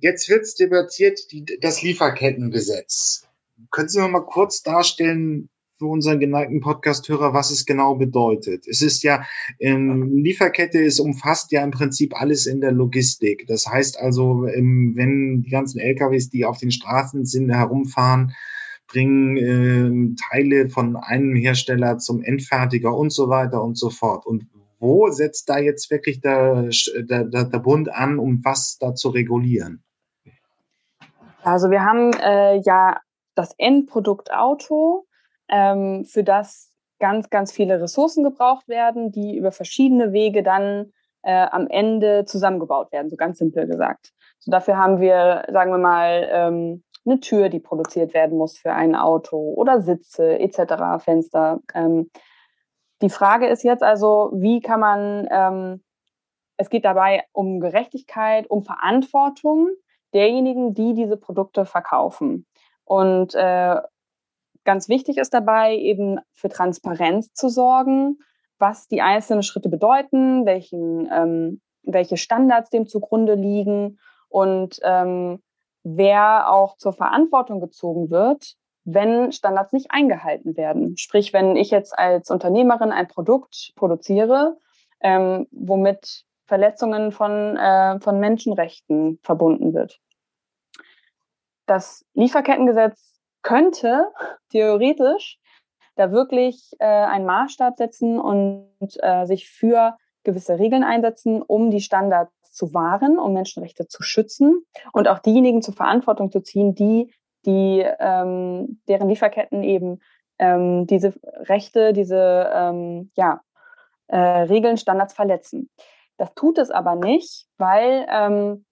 [0.00, 3.26] jetzt wird's debattiert, die, das Lieferkettengesetz.
[3.70, 8.66] Können Sie mal kurz darstellen, für unseren geneigten Podcast-Hörer, was es genau bedeutet.
[8.66, 9.24] Es ist ja,
[9.60, 13.46] ähm, Lieferkette ist umfasst ja im Prinzip alles in der Logistik.
[13.46, 18.32] Das heißt also, ähm, wenn die ganzen LKWs, die auf den Straßen sind, herumfahren,
[18.88, 24.26] bringen äh, Teile von einem Hersteller zum Endfertiger und so weiter und so fort.
[24.26, 24.46] Und
[24.80, 26.70] wo setzt da jetzt wirklich der,
[27.08, 29.84] der, der Bund an, um was da zu regulieren?
[31.42, 32.98] Also wir haben äh, ja
[33.34, 35.04] das Endprodukt Auto
[35.48, 41.46] ähm, für das ganz, ganz viele Ressourcen gebraucht werden, die über verschiedene Wege dann äh,
[41.50, 44.12] am Ende zusammengebaut werden, so ganz simpel gesagt.
[44.38, 48.72] So dafür haben wir, sagen wir mal, ähm, eine Tür, die produziert werden muss für
[48.72, 51.60] ein Auto oder Sitze etc., Fenster.
[51.74, 52.10] Ähm,
[53.00, 55.84] die Frage ist jetzt also, wie kann man, ähm,
[56.56, 59.68] es geht dabei um Gerechtigkeit, um Verantwortung
[60.12, 62.46] derjenigen, die diese Produkte verkaufen.
[62.84, 63.76] Und äh,
[64.68, 68.18] Ganz wichtig ist dabei eben für Transparenz zu sorgen,
[68.58, 75.42] was die einzelnen Schritte bedeuten, welchen, ähm, welche Standards dem zugrunde liegen und ähm,
[75.84, 80.98] wer auch zur Verantwortung gezogen wird, wenn Standards nicht eingehalten werden.
[80.98, 84.58] Sprich, wenn ich jetzt als Unternehmerin ein Produkt produziere,
[85.00, 89.98] ähm, womit Verletzungen von, äh, von Menschenrechten verbunden wird.
[91.64, 93.17] Das Lieferkettengesetz
[93.48, 94.12] könnte
[94.50, 95.38] theoretisch
[95.96, 98.68] da wirklich äh, einen Maßstab setzen und
[99.00, 104.66] äh, sich für gewisse Regeln einsetzen, um die Standards zu wahren, um Menschenrechte zu schützen
[104.92, 107.10] und auch diejenigen zur Verantwortung zu ziehen, die,
[107.46, 110.00] die ähm, deren Lieferketten eben
[110.38, 113.40] ähm, diese Rechte, diese ähm, ja,
[114.08, 115.70] äh, Regeln, Standards verletzen.
[116.18, 118.66] Das tut es aber nicht, weil ähm,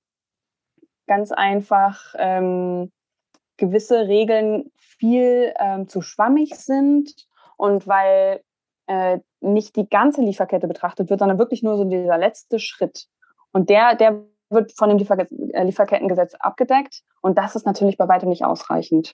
[1.06, 2.92] ganz einfach ähm,
[3.56, 7.14] gewisse Regeln viel ähm, zu schwammig sind
[7.56, 8.42] und weil
[8.86, 13.06] äh, nicht die ganze Lieferkette betrachtet wird, sondern wirklich nur so dieser letzte Schritt.
[13.52, 17.02] Und der, der wird von dem Liefer äh, Lieferkettengesetz abgedeckt.
[17.20, 19.12] Und das ist natürlich bei weitem nicht ausreichend.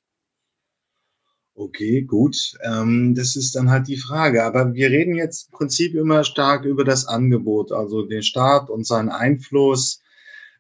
[1.55, 2.37] Okay, gut.
[2.63, 4.45] Ähm, das ist dann halt die Frage.
[4.45, 8.87] Aber wir reden jetzt im Prinzip immer stark über das Angebot, also den Staat und
[8.87, 10.03] seinen Einfluss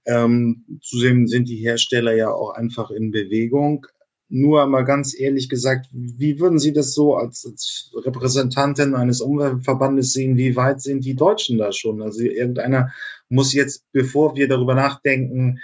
[0.06, 3.86] ähm, zudem sind die Hersteller ja auch einfach in Bewegung.
[4.28, 10.12] Nur mal ganz ehrlich gesagt, wie würden Sie das so als, als Repräsentantin eines Umweltverbandes
[10.12, 10.38] sehen?
[10.38, 12.00] Wie weit sind die Deutschen da schon?
[12.00, 12.92] Also irgendeiner
[13.28, 15.58] muss jetzt, bevor wir darüber nachdenken,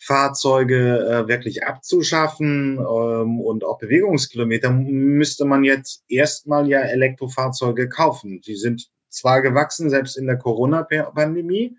[0.00, 8.40] Fahrzeuge äh, wirklich abzuschaffen ähm, und auch Bewegungskilometer, müsste man jetzt erstmal ja Elektrofahrzeuge kaufen.
[8.40, 11.76] Die sind zwar gewachsen, selbst in der Corona-Pandemie,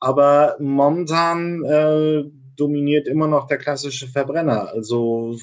[0.00, 2.24] aber momentan äh,
[2.56, 4.68] dominiert immer noch der klassische Verbrenner.
[4.68, 5.36] Also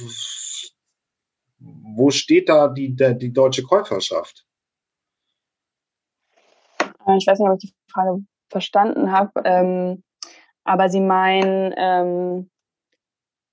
[1.60, 4.46] wo steht da die, der, die deutsche Käuferschaft?
[7.08, 10.04] Äh, ich weiß nicht, ob ich die Frage verstanden habe, ähm,
[10.64, 12.50] aber Sie meinen, ähm,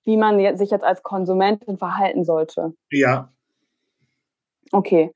[0.04, 2.74] wie man sich jetzt als Konsumentin verhalten sollte.
[2.90, 3.32] Ja.
[4.72, 5.14] Okay.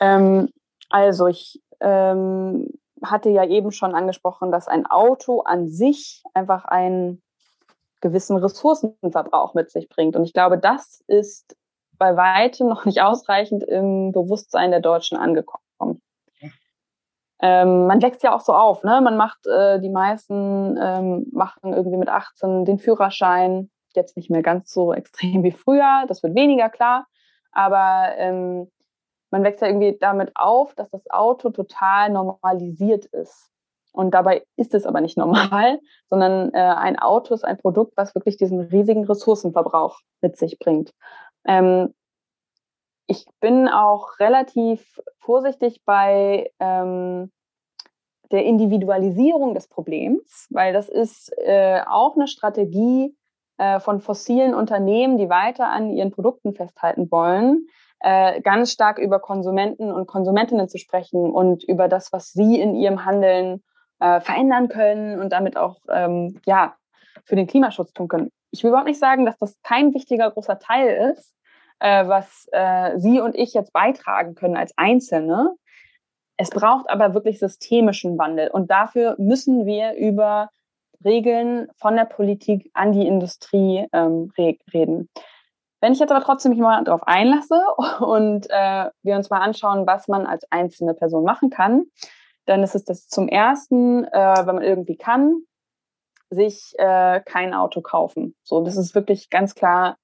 [0.00, 0.50] Ähm,
[0.90, 2.68] also ich ähm,
[3.10, 7.22] hatte ja eben schon angesprochen, dass ein Auto an sich einfach einen
[8.00, 10.16] gewissen Ressourcenverbrauch mit sich bringt.
[10.16, 11.56] Und ich glaube, das ist
[11.96, 16.00] bei weitem noch nicht ausreichend im Bewusstsein der Deutschen angekommen.
[17.40, 19.00] Ähm, man wächst ja auch so auf, ne?
[19.00, 24.42] Man macht, äh, die meisten ähm, machen irgendwie mit 18 den Führerschein, jetzt nicht mehr
[24.42, 27.06] ganz so extrem wie früher, das wird weniger klar,
[27.52, 28.70] aber ähm,
[29.34, 33.50] man wächst ja irgendwie damit auf, dass das Auto total normalisiert ist.
[33.92, 38.14] Und dabei ist es aber nicht normal, sondern äh, ein Auto ist ein Produkt, was
[38.14, 40.92] wirklich diesen riesigen Ressourcenverbrauch mit sich bringt.
[41.44, 41.92] Ähm,
[43.08, 47.32] ich bin auch relativ vorsichtig bei ähm,
[48.30, 53.16] der Individualisierung des Problems, weil das ist äh, auch eine Strategie
[53.58, 57.66] äh, von fossilen Unternehmen, die weiter an ihren Produkten festhalten wollen,
[58.04, 62.76] äh, ganz stark über Konsumenten und Konsumentinnen zu sprechen und über das, was sie in
[62.76, 63.62] ihrem Handeln
[63.98, 66.74] äh, verändern können und damit auch ähm, ja
[67.24, 68.30] für den Klimaschutz tun können.
[68.50, 71.34] Ich will überhaupt nicht sagen, dass das kein wichtiger großer Teil ist,
[71.78, 75.54] äh, was äh, Sie und ich jetzt beitragen können als Einzelne.
[76.36, 80.50] Es braucht aber wirklich systemischen Wandel und dafür müssen wir über
[81.02, 85.08] Regeln von der Politik an die Industrie ähm, reden.
[85.84, 87.60] Wenn ich jetzt aber trotzdem mich mal darauf einlasse
[88.00, 91.84] und äh, wir uns mal anschauen, was man als einzelne Person machen kann,
[92.46, 95.42] dann ist es das zum ersten, äh, wenn man irgendwie kann,
[96.30, 98.34] sich äh, kein Auto kaufen.
[98.44, 99.98] So, das ist wirklich ganz klar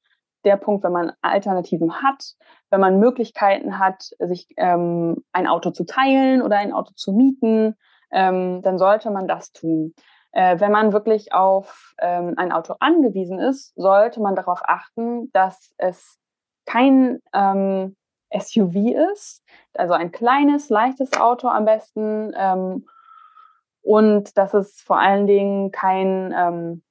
[0.44, 2.34] der Punkt, wenn man Alternativen hat,
[2.68, 7.74] wenn man Möglichkeiten hat, sich ähm, ein Auto zu teilen oder ein Auto zu mieten,
[8.12, 9.94] ähm, dann sollte man das tun.
[10.32, 15.74] Äh, wenn man wirklich auf ähm, ein Auto angewiesen ist, sollte man darauf achten, dass
[15.76, 16.18] es
[16.66, 17.96] kein ähm,
[18.32, 18.74] SUV
[19.12, 19.42] ist,
[19.74, 22.86] also ein kleines, leichtes Auto am besten ähm,
[23.82, 26.82] und dass es vor allen Dingen kein ähm,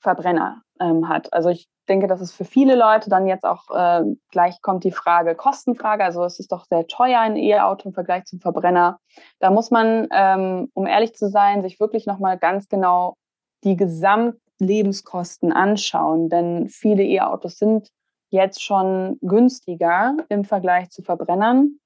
[0.00, 1.32] Verbrenner ähm, hat.
[1.32, 4.92] Also ich denke, dass es für viele Leute dann jetzt auch äh, gleich kommt die
[4.92, 6.04] Frage, Kostenfrage.
[6.04, 8.98] Also es ist doch sehr teuer, ein E-Auto im Vergleich zum Verbrenner.
[9.40, 13.16] Da muss man, ähm, um ehrlich zu sein, sich wirklich nochmal ganz genau
[13.64, 16.28] die Gesamtlebenskosten anschauen.
[16.28, 17.88] Denn viele E-Autos sind
[18.30, 21.78] jetzt schon günstiger im Vergleich zu Verbrennern.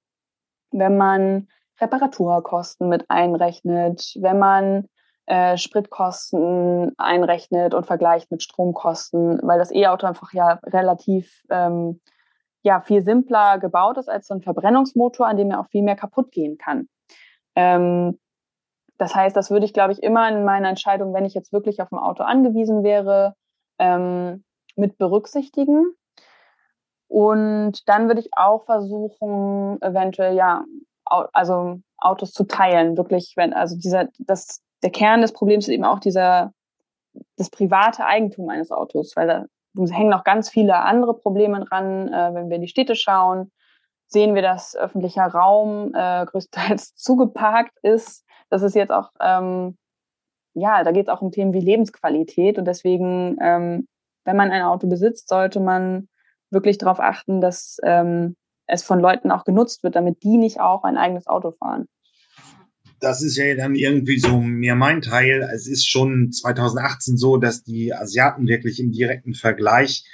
[0.70, 1.48] Wenn man
[1.80, 4.88] Reparaturkosten mit einrechnet, wenn man
[5.26, 12.00] äh, Spritkosten einrechnet und vergleicht mit Stromkosten, weil das E-Auto einfach ja relativ ähm,
[12.62, 15.96] ja, viel simpler gebaut ist als so ein Verbrennungsmotor, an dem ja auch viel mehr
[15.96, 16.88] kaputt gehen kann.
[17.54, 18.18] Ähm,
[18.98, 21.80] das heißt, das würde ich, glaube ich, immer in meiner Entscheidung, wenn ich jetzt wirklich
[21.82, 23.34] auf ein Auto angewiesen wäre,
[23.78, 25.86] ähm, mit berücksichtigen.
[27.08, 30.64] Und dann würde ich auch versuchen, eventuell, ja,
[31.04, 35.84] also Autos zu teilen, wirklich, wenn, also dieser, das, der Kern des Problems ist eben
[35.84, 36.52] auch dieser,
[37.36, 39.46] das private Eigentum eines Autos, weil da
[39.90, 42.12] hängen noch ganz viele andere Probleme dran.
[42.12, 43.52] Äh, wenn wir in die Städte schauen,
[44.08, 48.24] sehen wir, dass öffentlicher Raum äh, größtenteils zugeparkt ist.
[48.48, 49.76] Das ist jetzt auch, ähm,
[50.54, 52.58] ja, da geht es auch um Themen wie Lebensqualität.
[52.58, 53.88] Und deswegen, ähm,
[54.24, 56.08] wenn man ein Auto besitzt, sollte man
[56.50, 58.36] wirklich darauf achten, dass ähm,
[58.66, 61.86] es von Leuten auch genutzt wird, damit die nicht auch ein eigenes Auto fahren
[63.00, 65.48] das ist ja dann irgendwie so mehr mein Teil.
[65.54, 70.04] Es ist schon 2018 so, dass die Asiaten wirklich im direkten Vergleich,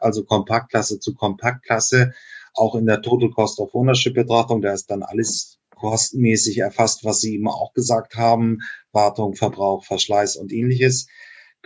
[0.00, 2.12] also Kompaktklasse zu Kompaktklasse,
[2.54, 7.20] auch in der Total Cost of Ownership Betrachtung, da ist dann alles kostenmäßig erfasst, was
[7.20, 8.58] Sie immer auch gesagt haben,
[8.92, 11.06] Wartung, Verbrauch, Verschleiß und ähnliches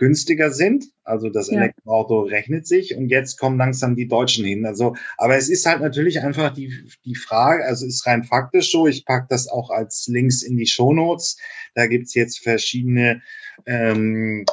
[0.03, 0.91] günstiger sind.
[1.05, 1.59] Also das ja.
[1.59, 4.65] Elektroauto rechnet sich und jetzt kommen langsam die Deutschen hin.
[4.65, 6.73] Also, aber es ist halt natürlich einfach die,
[7.05, 10.67] die Frage, also ist rein faktisch so, ich pack das auch als Links in die
[10.67, 11.37] Shownotes.
[11.73, 13.21] Da gibt's jetzt verschiedene
[13.65, 14.45] ähm,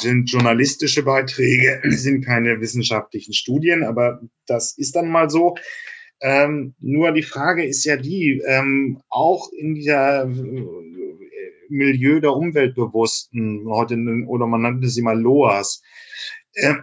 [0.00, 5.54] sind journalistische Beiträge, sind keine wissenschaftlichen Studien, aber das ist dann mal so.
[6.20, 10.28] Ähm, nur die Frage ist ja die, ähm, auch in dieser
[11.70, 15.82] Milieu der Umweltbewussten, heute, oder man nannte sie mal LOAS.
[16.54, 16.74] Äh,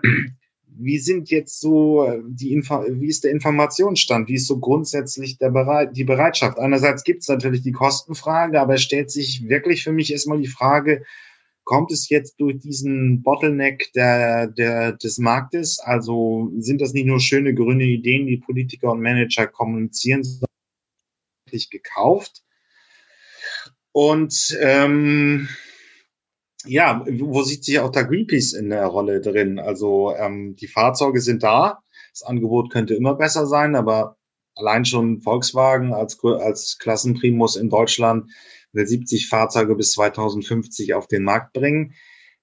[0.78, 4.28] wie sind jetzt so die Info wie ist der Informationsstand?
[4.28, 6.60] Wie ist so grundsätzlich der Bereit die Bereitschaft?
[6.60, 10.48] Einerseits gibt es natürlich die Kostenfrage, aber es stellt sich wirklich für mich erstmal die
[10.48, 11.04] Frage,
[11.64, 15.80] kommt es jetzt durch diesen Bottleneck der, der, des Marktes?
[15.80, 20.50] Also sind das nicht nur schöne grüne Ideen, die Politiker und Manager kommunizieren, sondern
[21.46, 22.45] wirklich gekauft?
[23.96, 25.48] Und ähm,
[26.66, 29.58] ja, wo sieht sich auch da Greenpeace in der Rolle drin?
[29.58, 31.80] Also ähm, die Fahrzeuge sind da,
[32.12, 34.18] das Angebot könnte immer besser sein, aber
[34.54, 38.30] allein schon Volkswagen als, als Klassenprimus in Deutschland
[38.74, 41.94] will 70 Fahrzeuge bis 2050 auf den Markt bringen.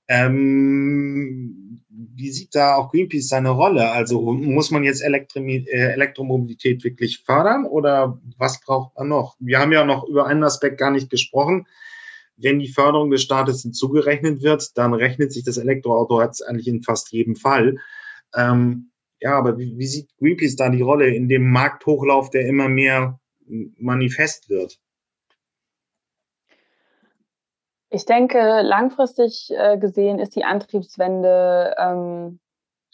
[0.08, 1.80] Ähm,
[2.14, 3.90] wie sieht da auch Greenpeace seine Rolle?
[3.90, 9.36] Also muss man jetzt Elektri äh, Elektromobilität wirklich fördern oder was braucht man noch?
[9.40, 11.66] Wir haben ja noch über einen Aspekt gar nicht gesprochen.
[12.36, 16.82] Wenn die Förderung des Staates hinzugerechnet wird, dann rechnet sich das Elektroauto jetzt eigentlich in
[16.82, 17.76] fast jedem Fall.
[18.34, 22.68] Ähm, ja, aber wie, wie sieht Greenpeace da die Rolle in dem Markthochlauf, der immer
[22.68, 24.80] mehr manifest wird?
[27.94, 32.40] Ich denke, langfristig äh, gesehen ist die Antriebswende, ähm,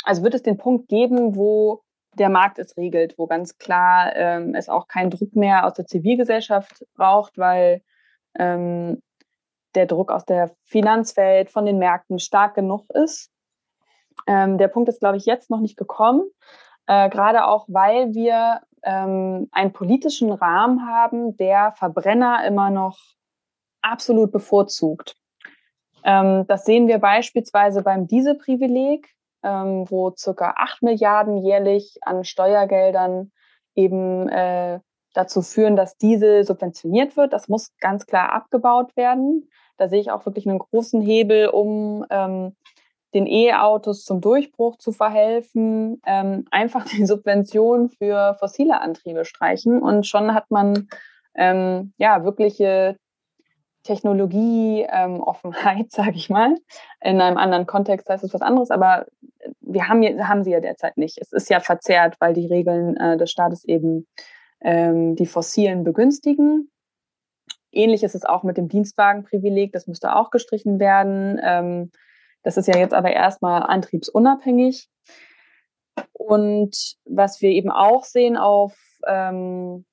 [0.02, 1.82] also wird es den Punkt geben, wo
[2.14, 5.86] der Markt es regelt, wo ganz klar ähm, es auch keinen Druck mehr aus der
[5.86, 7.82] Zivilgesellschaft braucht, weil
[8.36, 9.00] ähm,
[9.76, 13.30] der Druck aus der Finanzwelt von den Märkten stark genug ist.
[14.26, 16.28] Der Punkt ist, glaube ich, jetzt noch nicht gekommen,
[16.88, 22.98] äh, gerade auch, weil wir einen politischen Rahmen haben, der Verbrenner immer noch
[23.82, 25.16] absolut bevorzugt.
[26.04, 29.08] Ähm, das sehen wir beispielsweise beim Dieselprivileg,
[29.42, 33.32] ähm, wo circa 8 Milliarden jährlich an Steuergeldern
[33.74, 34.80] eben äh,
[35.14, 37.32] dazu führen, dass Diesel subventioniert wird.
[37.32, 39.48] Das muss ganz klar abgebaut werden.
[39.76, 42.56] Da sehe ich auch wirklich einen großen Hebel, um ähm,
[43.14, 50.06] den E-Autos zum Durchbruch zu verhelfen, ähm, einfach die Subvention für fossile Antriebe streichen und
[50.06, 50.88] schon hat man
[51.34, 52.98] ähm, ja wirkliche
[53.88, 56.54] Technologieoffenheit, ähm, sage ich mal.
[57.00, 59.06] In einem anderen Kontext heißt es was anderes, aber
[59.60, 61.18] wir haben, haben sie ja derzeit nicht.
[61.18, 64.06] Es ist ja verzerrt, weil die Regeln äh, des Staates eben
[64.60, 66.70] ähm, die Fossilen begünstigen.
[67.72, 71.40] Ähnlich ist es auch mit dem Dienstwagenprivileg, das müsste auch gestrichen werden.
[71.42, 71.90] Ähm,
[72.42, 74.88] das ist ja jetzt aber erstmal antriebsunabhängig.
[76.12, 79.86] Und was wir eben auch sehen auf ähm,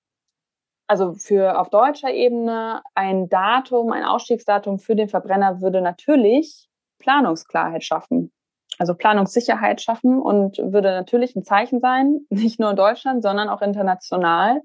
[0.87, 6.69] also für auf deutscher Ebene ein Datum, ein Ausstiegsdatum für den Verbrenner würde natürlich
[6.99, 8.31] Planungsklarheit schaffen.
[8.77, 13.61] Also Planungssicherheit schaffen und würde natürlich ein Zeichen sein, nicht nur in Deutschland, sondern auch
[13.61, 14.61] international.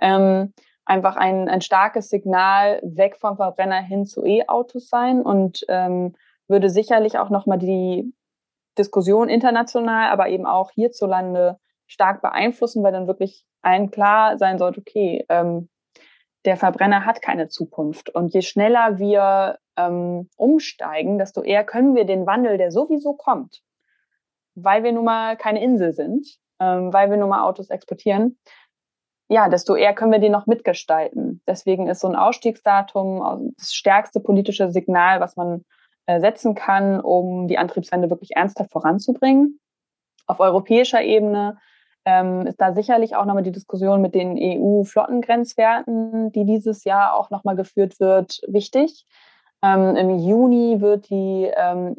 [0.00, 0.52] Ähm,
[0.84, 6.14] einfach ein, ein starkes Signal weg vom Verbrenner hin zu E-Autos sein und ähm,
[6.48, 8.12] würde sicherlich auch nochmal die
[8.78, 11.58] Diskussion international, aber eben auch hierzulande
[11.90, 15.68] stark beeinflussen, weil dann wirklich allen klar sein sollte, okay, ähm,
[16.44, 18.08] der Verbrenner hat keine Zukunft.
[18.10, 23.60] Und je schneller wir ähm, umsteigen, desto eher können wir den Wandel, der sowieso kommt,
[24.54, 28.38] weil wir nun mal keine Insel sind, ähm, weil wir nun mal Autos exportieren,
[29.28, 31.40] ja, desto eher können wir den noch mitgestalten.
[31.46, 35.64] Deswegen ist so ein Ausstiegsdatum das stärkste politische Signal, was man
[36.06, 39.60] äh, setzen kann, um die Antriebswende wirklich ernsthaft voranzubringen.
[40.26, 41.58] Auf europäischer Ebene
[42.10, 47.30] ähm, ist da sicherlich auch nochmal die Diskussion mit den EU-Flottengrenzwerten, die dieses Jahr auch
[47.30, 49.06] nochmal geführt wird, wichtig.
[49.62, 51.94] Ähm, Im Juni wird die ähm,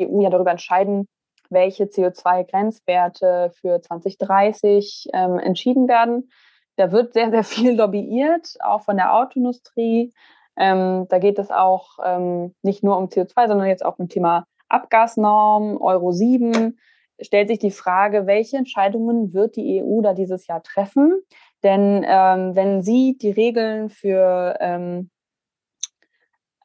[0.00, 1.06] EU ja darüber entscheiden,
[1.48, 6.30] welche CO2-Grenzwerte für 2030 ähm, entschieden werden.
[6.76, 10.12] Da wird sehr, sehr viel lobbyiert, auch von der Autoindustrie.
[10.56, 14.44] Ähm, da geht es auch ähm, nicht nur um CO2, sondern jetzt auch um Thema
[14.68, 16.78] Abgasnorm, Euro 7
[17.22, 21.20] stellt sich die Frage, welche Entscheidungen wird die EU da dieses Jahr treffen?
[21.62, 25.10] Denn ähm, wenn sie die Regeln für, ähm,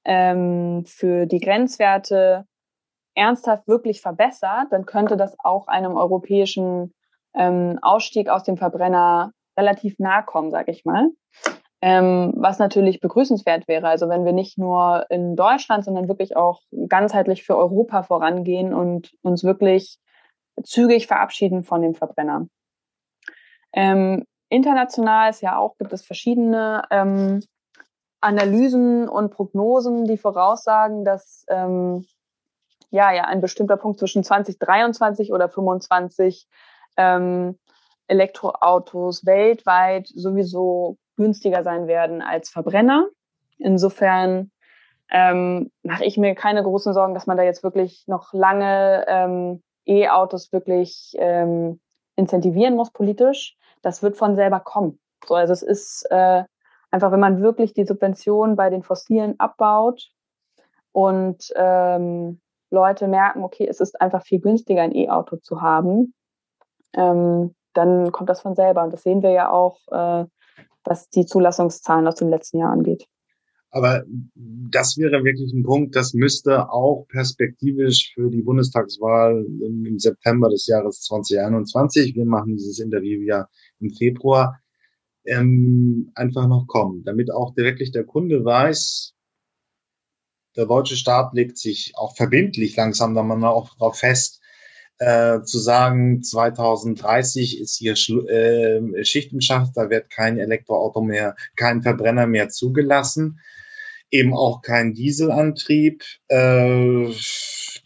[0.05, 2.45] ähm, für die Grenzwerte
[3.15, 6.93] ernsthaft wirklich verbessert, dann könnte das auch einem europäischen
[7.33, 11.09] ähm, Ausstieg aus dem Verbrenner relativ nahe kommen, sage ich mal.
[11.81, 13.87] Ähm, was natürlich begrüßenswert wäre.
[13.87, 19.13] Also wenn wir nicht nur in Deutschland, sondern wirklich auch ganzheitlich für Europa vorangehen und
[19.21, 19.99] uns wirklich
[20.63, 22.47] zügig verabschieden von dem Verbrenner.
[23.73, 27.41] Ähm, international ist ja auch, gibt es verschiedene ähm,
[28.21, 32.05] Analysen und Prognosen, die voraussagen, dass ähm,
[32.89, 36.47] ja, ja ein bestimmter Punkt zwischen 2023 oder 2025
[36.97, 37.59] ähm,
[38.07, 43.07] Elektroautos weltweit sowieso günstiger sein werden als Verbrenner.
[43.57, 44.51] Insofern
[45.11, 49.63] ähm, mache ich mir keine großen Sorgen, dass man da jetzt wirklich noch lange ähm,
[49.85, 51.79] E-Autos wirklich ähm,
[52.15, 54.99] incentivieren muss politisch, das wird von selber kommen.
[55.25, 56.43] So, also es ist äh,
[56.91, 60.09] einfach, wenn man wirklich die Subventionen bei den Fossilen abbaut
[60.91, 62.39] und ähm,
[62.71, 66.13] Leute merken, okay, es ist einfach viel günstiger, ein E-Auto zu haben,
[66.93, 68.83] ähm, dann kommt das von selber.
[68.83, 70.25] Und das sehen wir ja auch, äh,
[70.83, 73.07] was die Zulassungszahlen aus dem letzten Jahr angeht.
[73.75, 80.47] Aber das wäre wirklich ein Punkt, das müsste auch perspektivisch für die Bundestagswahl im September
[80.47, 83.49] des Jahres 2021, wir machen dieses Interview ja
[83.81, 84.61] im Februar,
[85.25, 89.13] ähm, einfach noch kommen, damit auch wirklich der Kunde weiß,
[90.55, 94.41] der deutsche Staat legt sich auch verbindlich langsam dann mal auch darauf fest,
[94.99, 101.01] äh, zu sagen, 2030 ist hier Schlu äh, Schicht im Schacht, da wird kein Elektroauto
[101.01, 103.41] mehr, kein Verbrenner mehr zugelassen
[104.17, 107.11] eben auch kein Dieselantrieb, äh,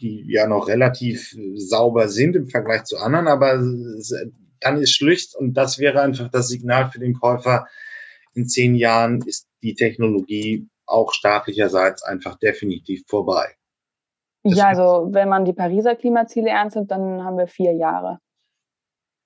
[0.00, 3.60] die ja noch relativ sauber sind im Vergleich zu anderen, aber
[4.60, 7.66] dann ist schlicht, und das wäre einfach das Signal für den Käufer,
[8.34, 13.54] in zehn Jahren ist die Technologie auch staatlicherseits einfach definitiv vorbei.
[14.42, 18.18] Das ja, also wenn man die Pariser Klimaziele ernst nimmt, dann haben wir vier Jahre.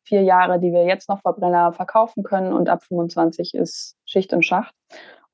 [0.06, 4.42] vier Jahre, die wir jetzt noch Verbrenner verkaufen können und ab 25 ist Schicht im
[4.42, 4.74] Schacht.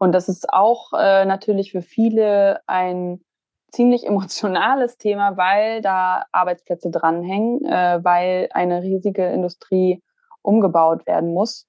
[0.01, 3.21] Und das ist auch äh, natürlich für viele ein
[3.71, 10.03] ziemlich emotionales Thema, weil da Arbeitsplätze dranhängen, äh, weil eine riesige Industrie
[10.43, 11.69] umgebaut werden muss.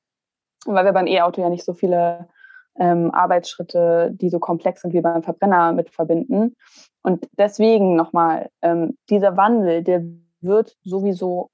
[0.66, 2.30] Und weil wir beim E-Auto ja nicht so viele
[2.80, 6.56] ähm, Arbeitsschritte, die so komplex sind wie beim Verbrenner mit verbinden.
[7.04, 10.04] Und deswegen nochmal, ähm, dieser Wandel, der
[10.40, 11.50] wird sowieso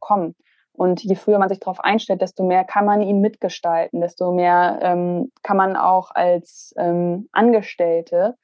[0.00, 0.34] kommen.
[0.76, 4.78] Und je früher man sich darauf einstellt, desto mehr kann man ihn mitgestalten, desto mehr
[4.82, 8.36] ähm, kann man auch als ähm, Angestellte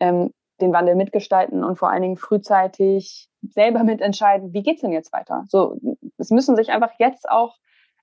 [0.00, 5.12] ähm, den Wandel mitgestalten und vor allen Dingen frühzeitig selber mitentscheiden, wie geht's denn jetzt
[5.12, 5.44] weiter?
[5.48, 5.78] So,
[6.18, 7.56] es müssen sich einfach jetzt auch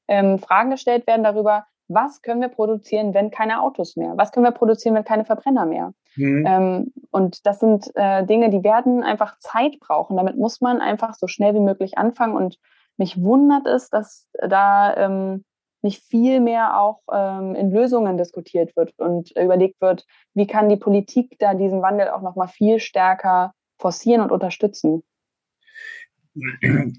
[0.07, 4.13] ähm, Fragen gestellt werden darüber, was können wir produzieren, wenn keine Autos mehr?
[4.15, 5.93] Was können wir produzieren, wenn keine Verbrenner mehr?
[6.15, 6.45] Mhm.
[6.47, 10.17] Ähm, und das sind äh, Dinge, die werden einfach Zeit brauchen.
[10.17, 12.35] Damit muss man einfach so schnell wie möglich anfangen.
[12.35, 12.57] Und
[12.97, 15.43] mich wundert es, dass da ähm,
[15.81, 20.77] nicht viel mehr auch ähm, in Lösungen diskutiert wird und überlegt wird, wie kann die
[20.77, 25.03] Politik da diesen Wandel auch noch mal viel stärker forcieren und unterstützen.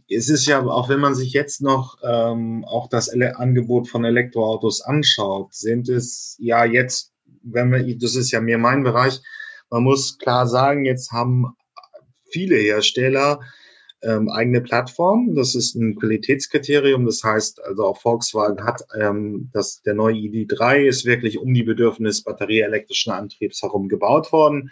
[0.08, 4.04] Es ist ja, auch wenn man sich jetzt noch ähm, auch das Ele Angebot von
[4.04, 9.20] Elektroautos anschaut, sind es ja jetzt, wenn man, das ist ja mehr mein Bereich,
[9.68, 11.54] man muss klar sagen, jetzt haben
[12.30, 13.40] viele Hersteller
[14.02, 15.34] ähm, eigene Plattformen.
[15.34, 17.06] Das ist ein Qualitätskriterium.
[17.06, 21.62] Das heißt, also auch Volkswagen hat, ähm, dass der neue ID3 ist wirklich um die
[21.62, 24.70] Bedürfnisse batterieelektrischen Antriebs herum gebaut worden.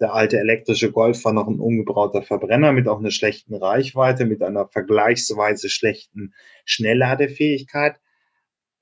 [0.00, 4.42] Der alte elektrische Golf war noch ein ungebrauchter Verbrenner mit auch einer schlechten Reichweite, mit
[4.42, 7.96] einer vergleichsweise schlechten Schnellladefähigkeit.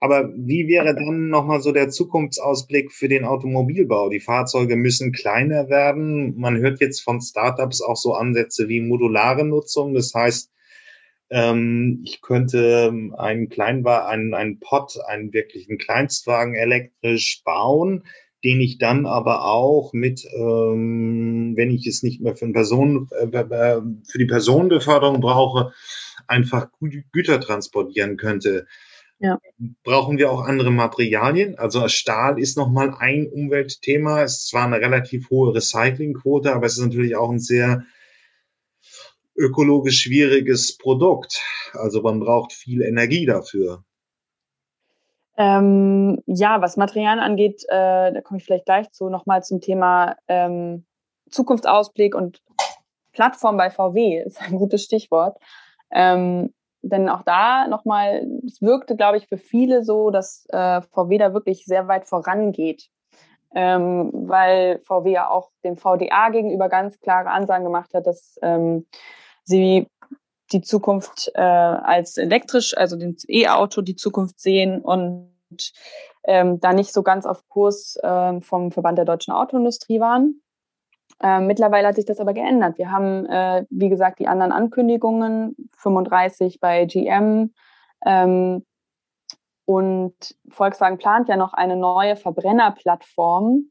[0.00, 4.08] Aber wie wäre dann nochmal so der Zukunftsausblick für den Automobilbau?
[4.08, 6.38] Die Fahrzeuge müssen kleiner werden.
[6.38, 9.92] Man hört jetzt von Startups auch so Ansätze wie modulare Nutzung.
[9.92, 10.50] Das heißt,
[11.28, 18.04] ähm, ich könnte einen Kleinwagen, einen, einen Pod, einen wirklichen Kleinstwagen elektrisch bauen,
[18.42, 23.26] den ich dann aber auch mit, ähm, wenn ich es nicht mehr für, Personen, äh,
[23.26, 25.72] äh, für die Personenbeförderung brauche,
[26.26, 26.68] einfach
[27.12, 28.66] Güter transportieren könnte.
[29.20, 29.38] Ja.
[29.84, 31.58] Brauchen wir auch andere Materialien?
[31.58, 34.22] Also Stahl ist nochmal ein Umweltthema.
[34.22, 37.84] Es ist zwar eine relativ hohe Recyclingquote, aber es ist natürlich auch ein sehr
[39.36, 41.42] ökologisch schwieriges Produkt.
[41.74, 43.84] Also man braucht viel Energie dafür.
[45.36, 50.16] Ähm, ja, was Materialien angeht, äh, da komme ich vielleicht gleich zu, nochmal zum Thema
[50.28, 50.84] ähm,
[51.30, 52.42] Zukunftsausblick und
[53.12, 55.38] Plattform bei VW ist ein gutes Stichwort.
[55.90, 56.52] Ähm,
[56.82, 61.34] denn auch da nochmal, es wirkte, glaube ich, für viele so, dass äh, VW da
[61.34, 62.88] wirklich sehr weit vorangeht.
[63.52, 68.86] Ähm, weil VW ja auch dem VDA gegenüber ganz klare Ansagen gemacht hat, dass ähm,
[69.42, 69.88] sie
[70.52, 75.30] die Zukunft äh, als elektrisch, also den E-Auto die Zukunft sehen und
[76.24, 80.40] ähm, da nicht so ganz auf Kurs äh, vom Verband der deutschen Autoindustrie waren.
[81.22, 82.78] Äh, mittlerweile hat sich das aber geändert.
[82.78, 87.52] Wir haben, äh, wie gesagt, die anderen Ankündigungen, 35 bei GM.
[88.04, 88.64] Ähm,
[89.66, 90.14] und
[90.48, 93.70] Volkswagen plant ja noch eine neue Verbrennerplattform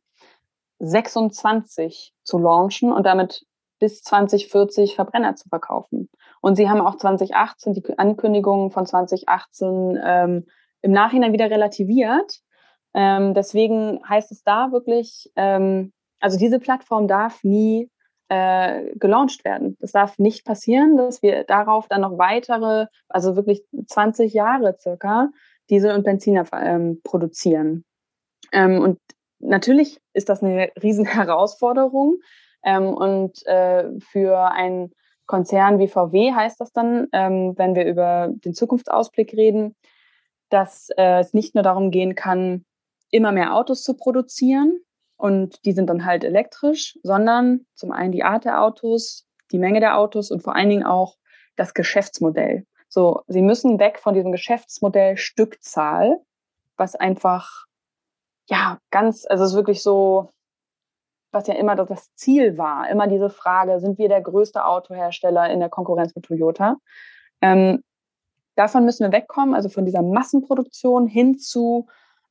[0.80, 3.46] 26 zu launchen und damit
[3.80, 6.10] bis 2040 Verbrenner zu verkaufen.
[6.42, 10.46] Und sie haben auch 2018 die Ankündigungen von 2018 ähm,
[10.82, 12.40] im Nachhinein wieder relativiert.
[12.94, 17.90] Ähm, deswegen heißt es da wirklich, ähm, also diese Plattform darf nie
[18.30, 19.76] äh, gelauncht werden.
[19.80, 25.30] Das darf nicht passieren, dass wir darauf dann noch weitere, also wirklich 20 Jahre circa,
[25.70, 27.86] Diesel und Benziner ähm, produzieren.
[28.52, 29.00] Ähm, und
[29.40, 32.18] natürlich ist das eine riesen Herausforderung.
[32.64, 34.92] Ähm, und äh, für einen
[35.26, 39.76] Konzern wie VW heißt das dann, ähm, wenn wir über den Zukunftsausblick reden,
[40.50, 42.66] dass äh, es nicht nur darum gehen kann,
[43.12, 44.82] immer mehr Autos zu produzieren
[45.20, 49.82] und die sind dann halt elektrisch, sondern zum einen die Art der Autos, die Menge
[49.82, 51.18] der Autos und vor allen Dingen auch
[51.58, 52.66] das Geschäftsmodell.
[52.88, 56.20] So, sie müssen weg von diesem Geschäftsmodell Stückzahl,
[56.78, 57.66] was einfach
[58.48, 60.30] ja ganz, also es ist wirklich so,
[61.32, 65.60] was ja immer das Ziel war, immer diese Frage, sind wir der größte Autohersteller in
[65.60, 66.78] der Konkurrenz mit Toyota?
[67.42, 67.84] Ähm,
[68.56, 71.88] davon müssen wir wegkommen, also von dieser Massenproduktion hin zu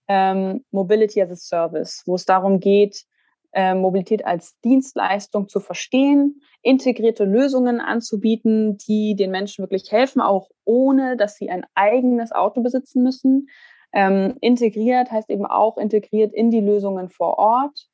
[0.09, 3.05] ähm, Mobility as a Service, wo es darum geht,
[3.53, 10.49] äh, Mobilität als Dienstleistung zu verstehen, integrierte Lösungen anzubieten, die den Menschen wirklich helfen, auch
[10.65, 13.49] ohne dass sie ein eigenes Auto besitzen müssen.
[13.93, 17.89] Ähm, integriert heißt eben auch integriert in die Lösungen vor Ort,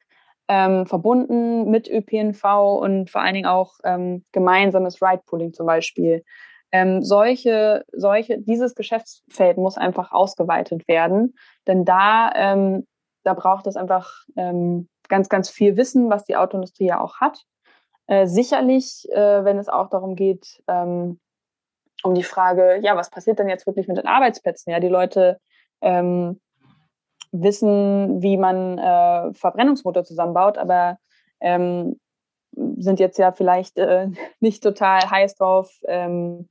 [0.48, 2.44] ähm, verbunden mit ÖPNV
[2.80, 6.24] und vor allen Dingen auch ähm, gemeinsames Ride-Pooling zum Beispiel
[6.74, 11.36] Ähm, solche, solche, dieses Geschäftsfeld muss einfach ausgeweitet werden,
[11.68, 12.84] denn da, ähm,
[13.22, 17.44] da braucht es einfach ähm, ganz, ganz viel Wissen, was die Autoindustrie ja auch hat.
[18.08, 21.20] Äh, sicherlich, äh, wenn es auch darum geht, ähm,
[22.02, 24.72] um die Frage, ja, was passiert denn jetzt wirklich mit den Arbeitsplätzen?
[24.72, 25.38] Ja, die Leute
[25.80, 26.40] ähm,
[27.30, 30.98] wissen, wie man äh, Verbrennungsmotor zusammenbaut, aber
[31.38, 32.00] ähm,
[32.50, 34.08] sind jetzt ja vielleicht äh,
[34.40, 36.48] nicht total heiß drauf, ähm,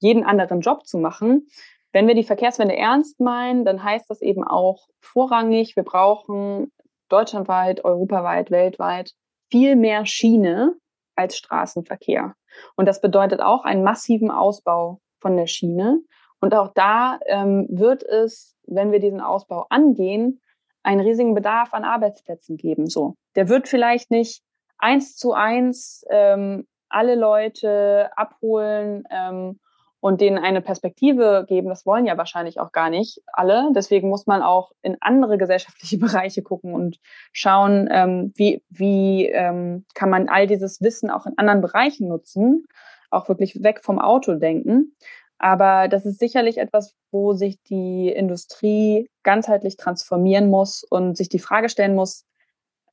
[0.00, 1.46] jeden anderen Job zu machen.
[1.92, 6.72] Wenn wir die Verkehrswende ernst meinen, dann heißt das eben auch vorrangig, wir brauchen
[7.08, 9.12] deutschlandweit, europaweit, weltweit
[9.50, 10.76] viel mehr Schiene
[11.16, 12.34] als Straßenverkehr.
[12.76, 16.00] Und das bedeutet auch einen massiven Ausbau von der Schiene.
[16.40, 20.40] Und auch da ähm, wird es, wenn wir diesen Ausbau angehen,
[20.82, 22.86] einen riesigen Bedarf an Arbeitsplätzen geben.
[22.86, 24.42] So, der wird vielleicht nicht
[24.78, 29.60] eins zu eins ähm, alle Leute abholen ähm,
[30.00, 31.68] und denen eine Perspektive geben.
[31.68, 33.70] Das wollen ja wahrscheinlich auch gar nicht alle.
[33.74, 36.98] Deswegen muss man auch in andere gesellschaftliche Bereiche gucken und
[37.32, 42.66] schauen, ähm, wie, wie ähm, kann man all dieses Wissen auch in anderen Bereichen nutzen,
[43.10, 44.96] auch wirklich weg vom Auto denken.
[45.38, 51.38] Aber das ist sicherlich etwas, wo sich die Industrie ganzheitlich transformieren muss und sich die
[51.38, 52.26] Frage stellen muss,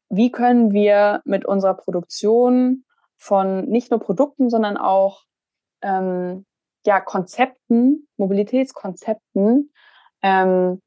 [0.09, 2.85] wie können wir mit unserer Produktion
[3.17, 5.23] von nicht nur Produkten, sondern auch
[5.81, 6.45] ähm,
[6.88, 9.71] ja, Konzepten, Mobilitätskonzepten,
[10.23, 10.81] ähm,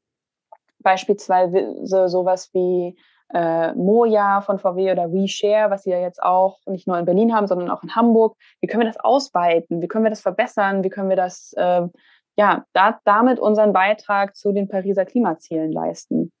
[0.79, 2.97] beispielsweise sowas wie
[3.33, 7.33] äh, Moja von VW oder WeShare, was sie ja jetzt auch nicht nur in Berlin
[7.33, 8.35] haben, sondern auch in Hamburg.
[8.59, 9.81] Wie können wir das ausweiten?
[9.81, 10.83] Wie können wir das verbessern?
[10.83, 11.87] Wie können wir das, äh,
[12.35, 16.31] ja, da, damit unseren Beitrag zu den Pariser Klimazielen leisten?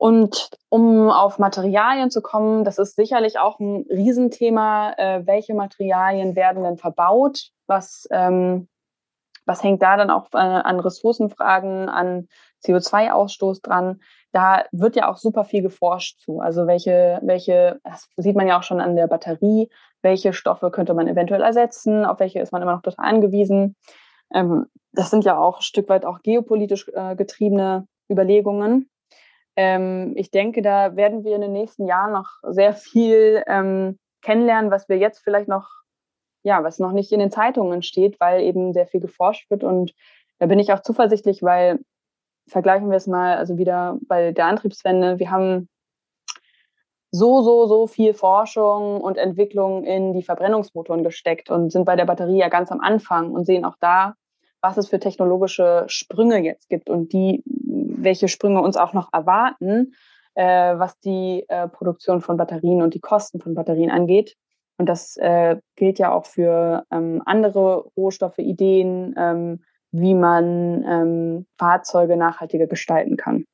[0.00, 4.94] Und um auf Materialien zu kommen, das ist sicherlich auch ein Riesenthema.
[4.96, 7.50] Äh, welche Materialien werden denn verbaut?
[7.66, 8.66] Was, ähm,
[9.44, 12.28] was hängt da dann auch äh, an Ressourcenfragen, an
[12.64, 14.00] CO2-Ausstoß dran?
[14.32, 16.40] Da wird ja auch super viel geforscht zu.
[16.40, 19.68] Also welche, welche, das sieht man ja auch schon an der Batterie,
[20.00, 23.76] welche Stoffe könnte man eventuell ersetzen, auf welche ist man immer noch total angewiesen.
[24.32, 28.88] Ähm, das sind ja auch ein Stück weit auch geopolitisch äh, getriebene Überlegungen.
[29.56, 34.70] Ähm, ich denke, da werden wir in den nächsten Jahren noch sehr viel ähm, kennenlernen,
[34.70, 35.68] was wir jetzt vielleicht noch,
[36.42, 39.64] ja, was noch nicht in den Zeitungen steht, weil eben sehr viel geforscht wird.
[39.64, 39.92] Und
[40.38, 41.80] da bin ich auch zuversichtlich, weil
[42.48, 45.68] vergleichen wir es mal, also wieder bei der Antriebswende, wir haben
[47.12, 52.04] so, so, so viel Forschung und Entwicklung in die Verbrennungsmotoren gesteckt und sind bei der
[52.04, 54.14] Batterie ja ganz am Anfang und sehen auch da,
[54.60, 57.42] was es für technologische Sprünge jetzt gibt und die
[57.96, 59.94] welche Sprünge uns auch noch erwarten,
[60.34, 60.44] äh,
[60.78, 64.36] was die äh, Produktion von Batterien und die Kosten von Batterien angeht.
[64.76, 69.62] Und das äh, gilt ja auch für ähm, andere Rohstoffe, Ideen, ähm,
[69.92, 73.44] wie man ähm, Fahrzeuge nachhaltiger gestalten kann.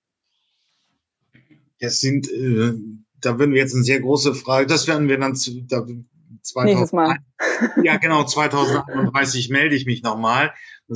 [1.81, 2.75] Das sind, äh,
[3.21, 5.85] da würden wir jetzt eine sehr große Frage, das werden wir dann zu, da,
[6.43, 7.17] 2000, Mal.
[7.83, 10.53] Ja, genau, 2031 melde ich mich nochmal.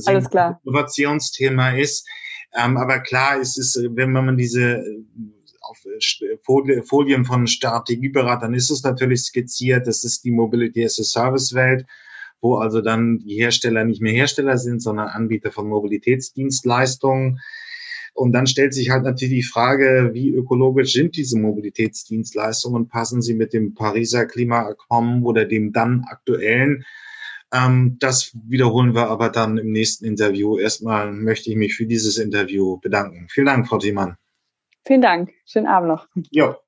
[0.07, 0.61] Alles klar.
[0.65, 2.09] Innovationsthema ist.
[2.55, 5.05] Ähm, aber klar ist es, äh, wenn man diese äh,
[5.61, 11.05] auf äh, Folien von Strategieberatern ist es natürlich skizziert, das ist die Mobility as a
[11.05, 11.87] Service Welt,
[12.41, 17.41] wo also dann die Hersteller nicht mehr Hersteller sind, sondern Anbieter von Mobilitätsdienstleistungen.
[18.15, 22.89] Und dann stellt sich halt natürlich die Frage, wie ökologisch sind diese Mobilitätsdienstleistungen?
[22.89, 26.85] Passen sie mit dem Pariser Klimaabkommen oder dem dann aktuellen
[27.53, 30.59] ähm, das wiederholen wir aber dann im nächsten Interview.
[30.59, 33.27] Erstmal möchte ich mich für dieses Interview bedanken.
[33.31, 34.17] Vielen Dank, Frau Thiemann.
[34.87, 35.33] Vielen Dank.
[35.45, 36.09] Schönen Abend noch.
[36.31, 36.57] Ja.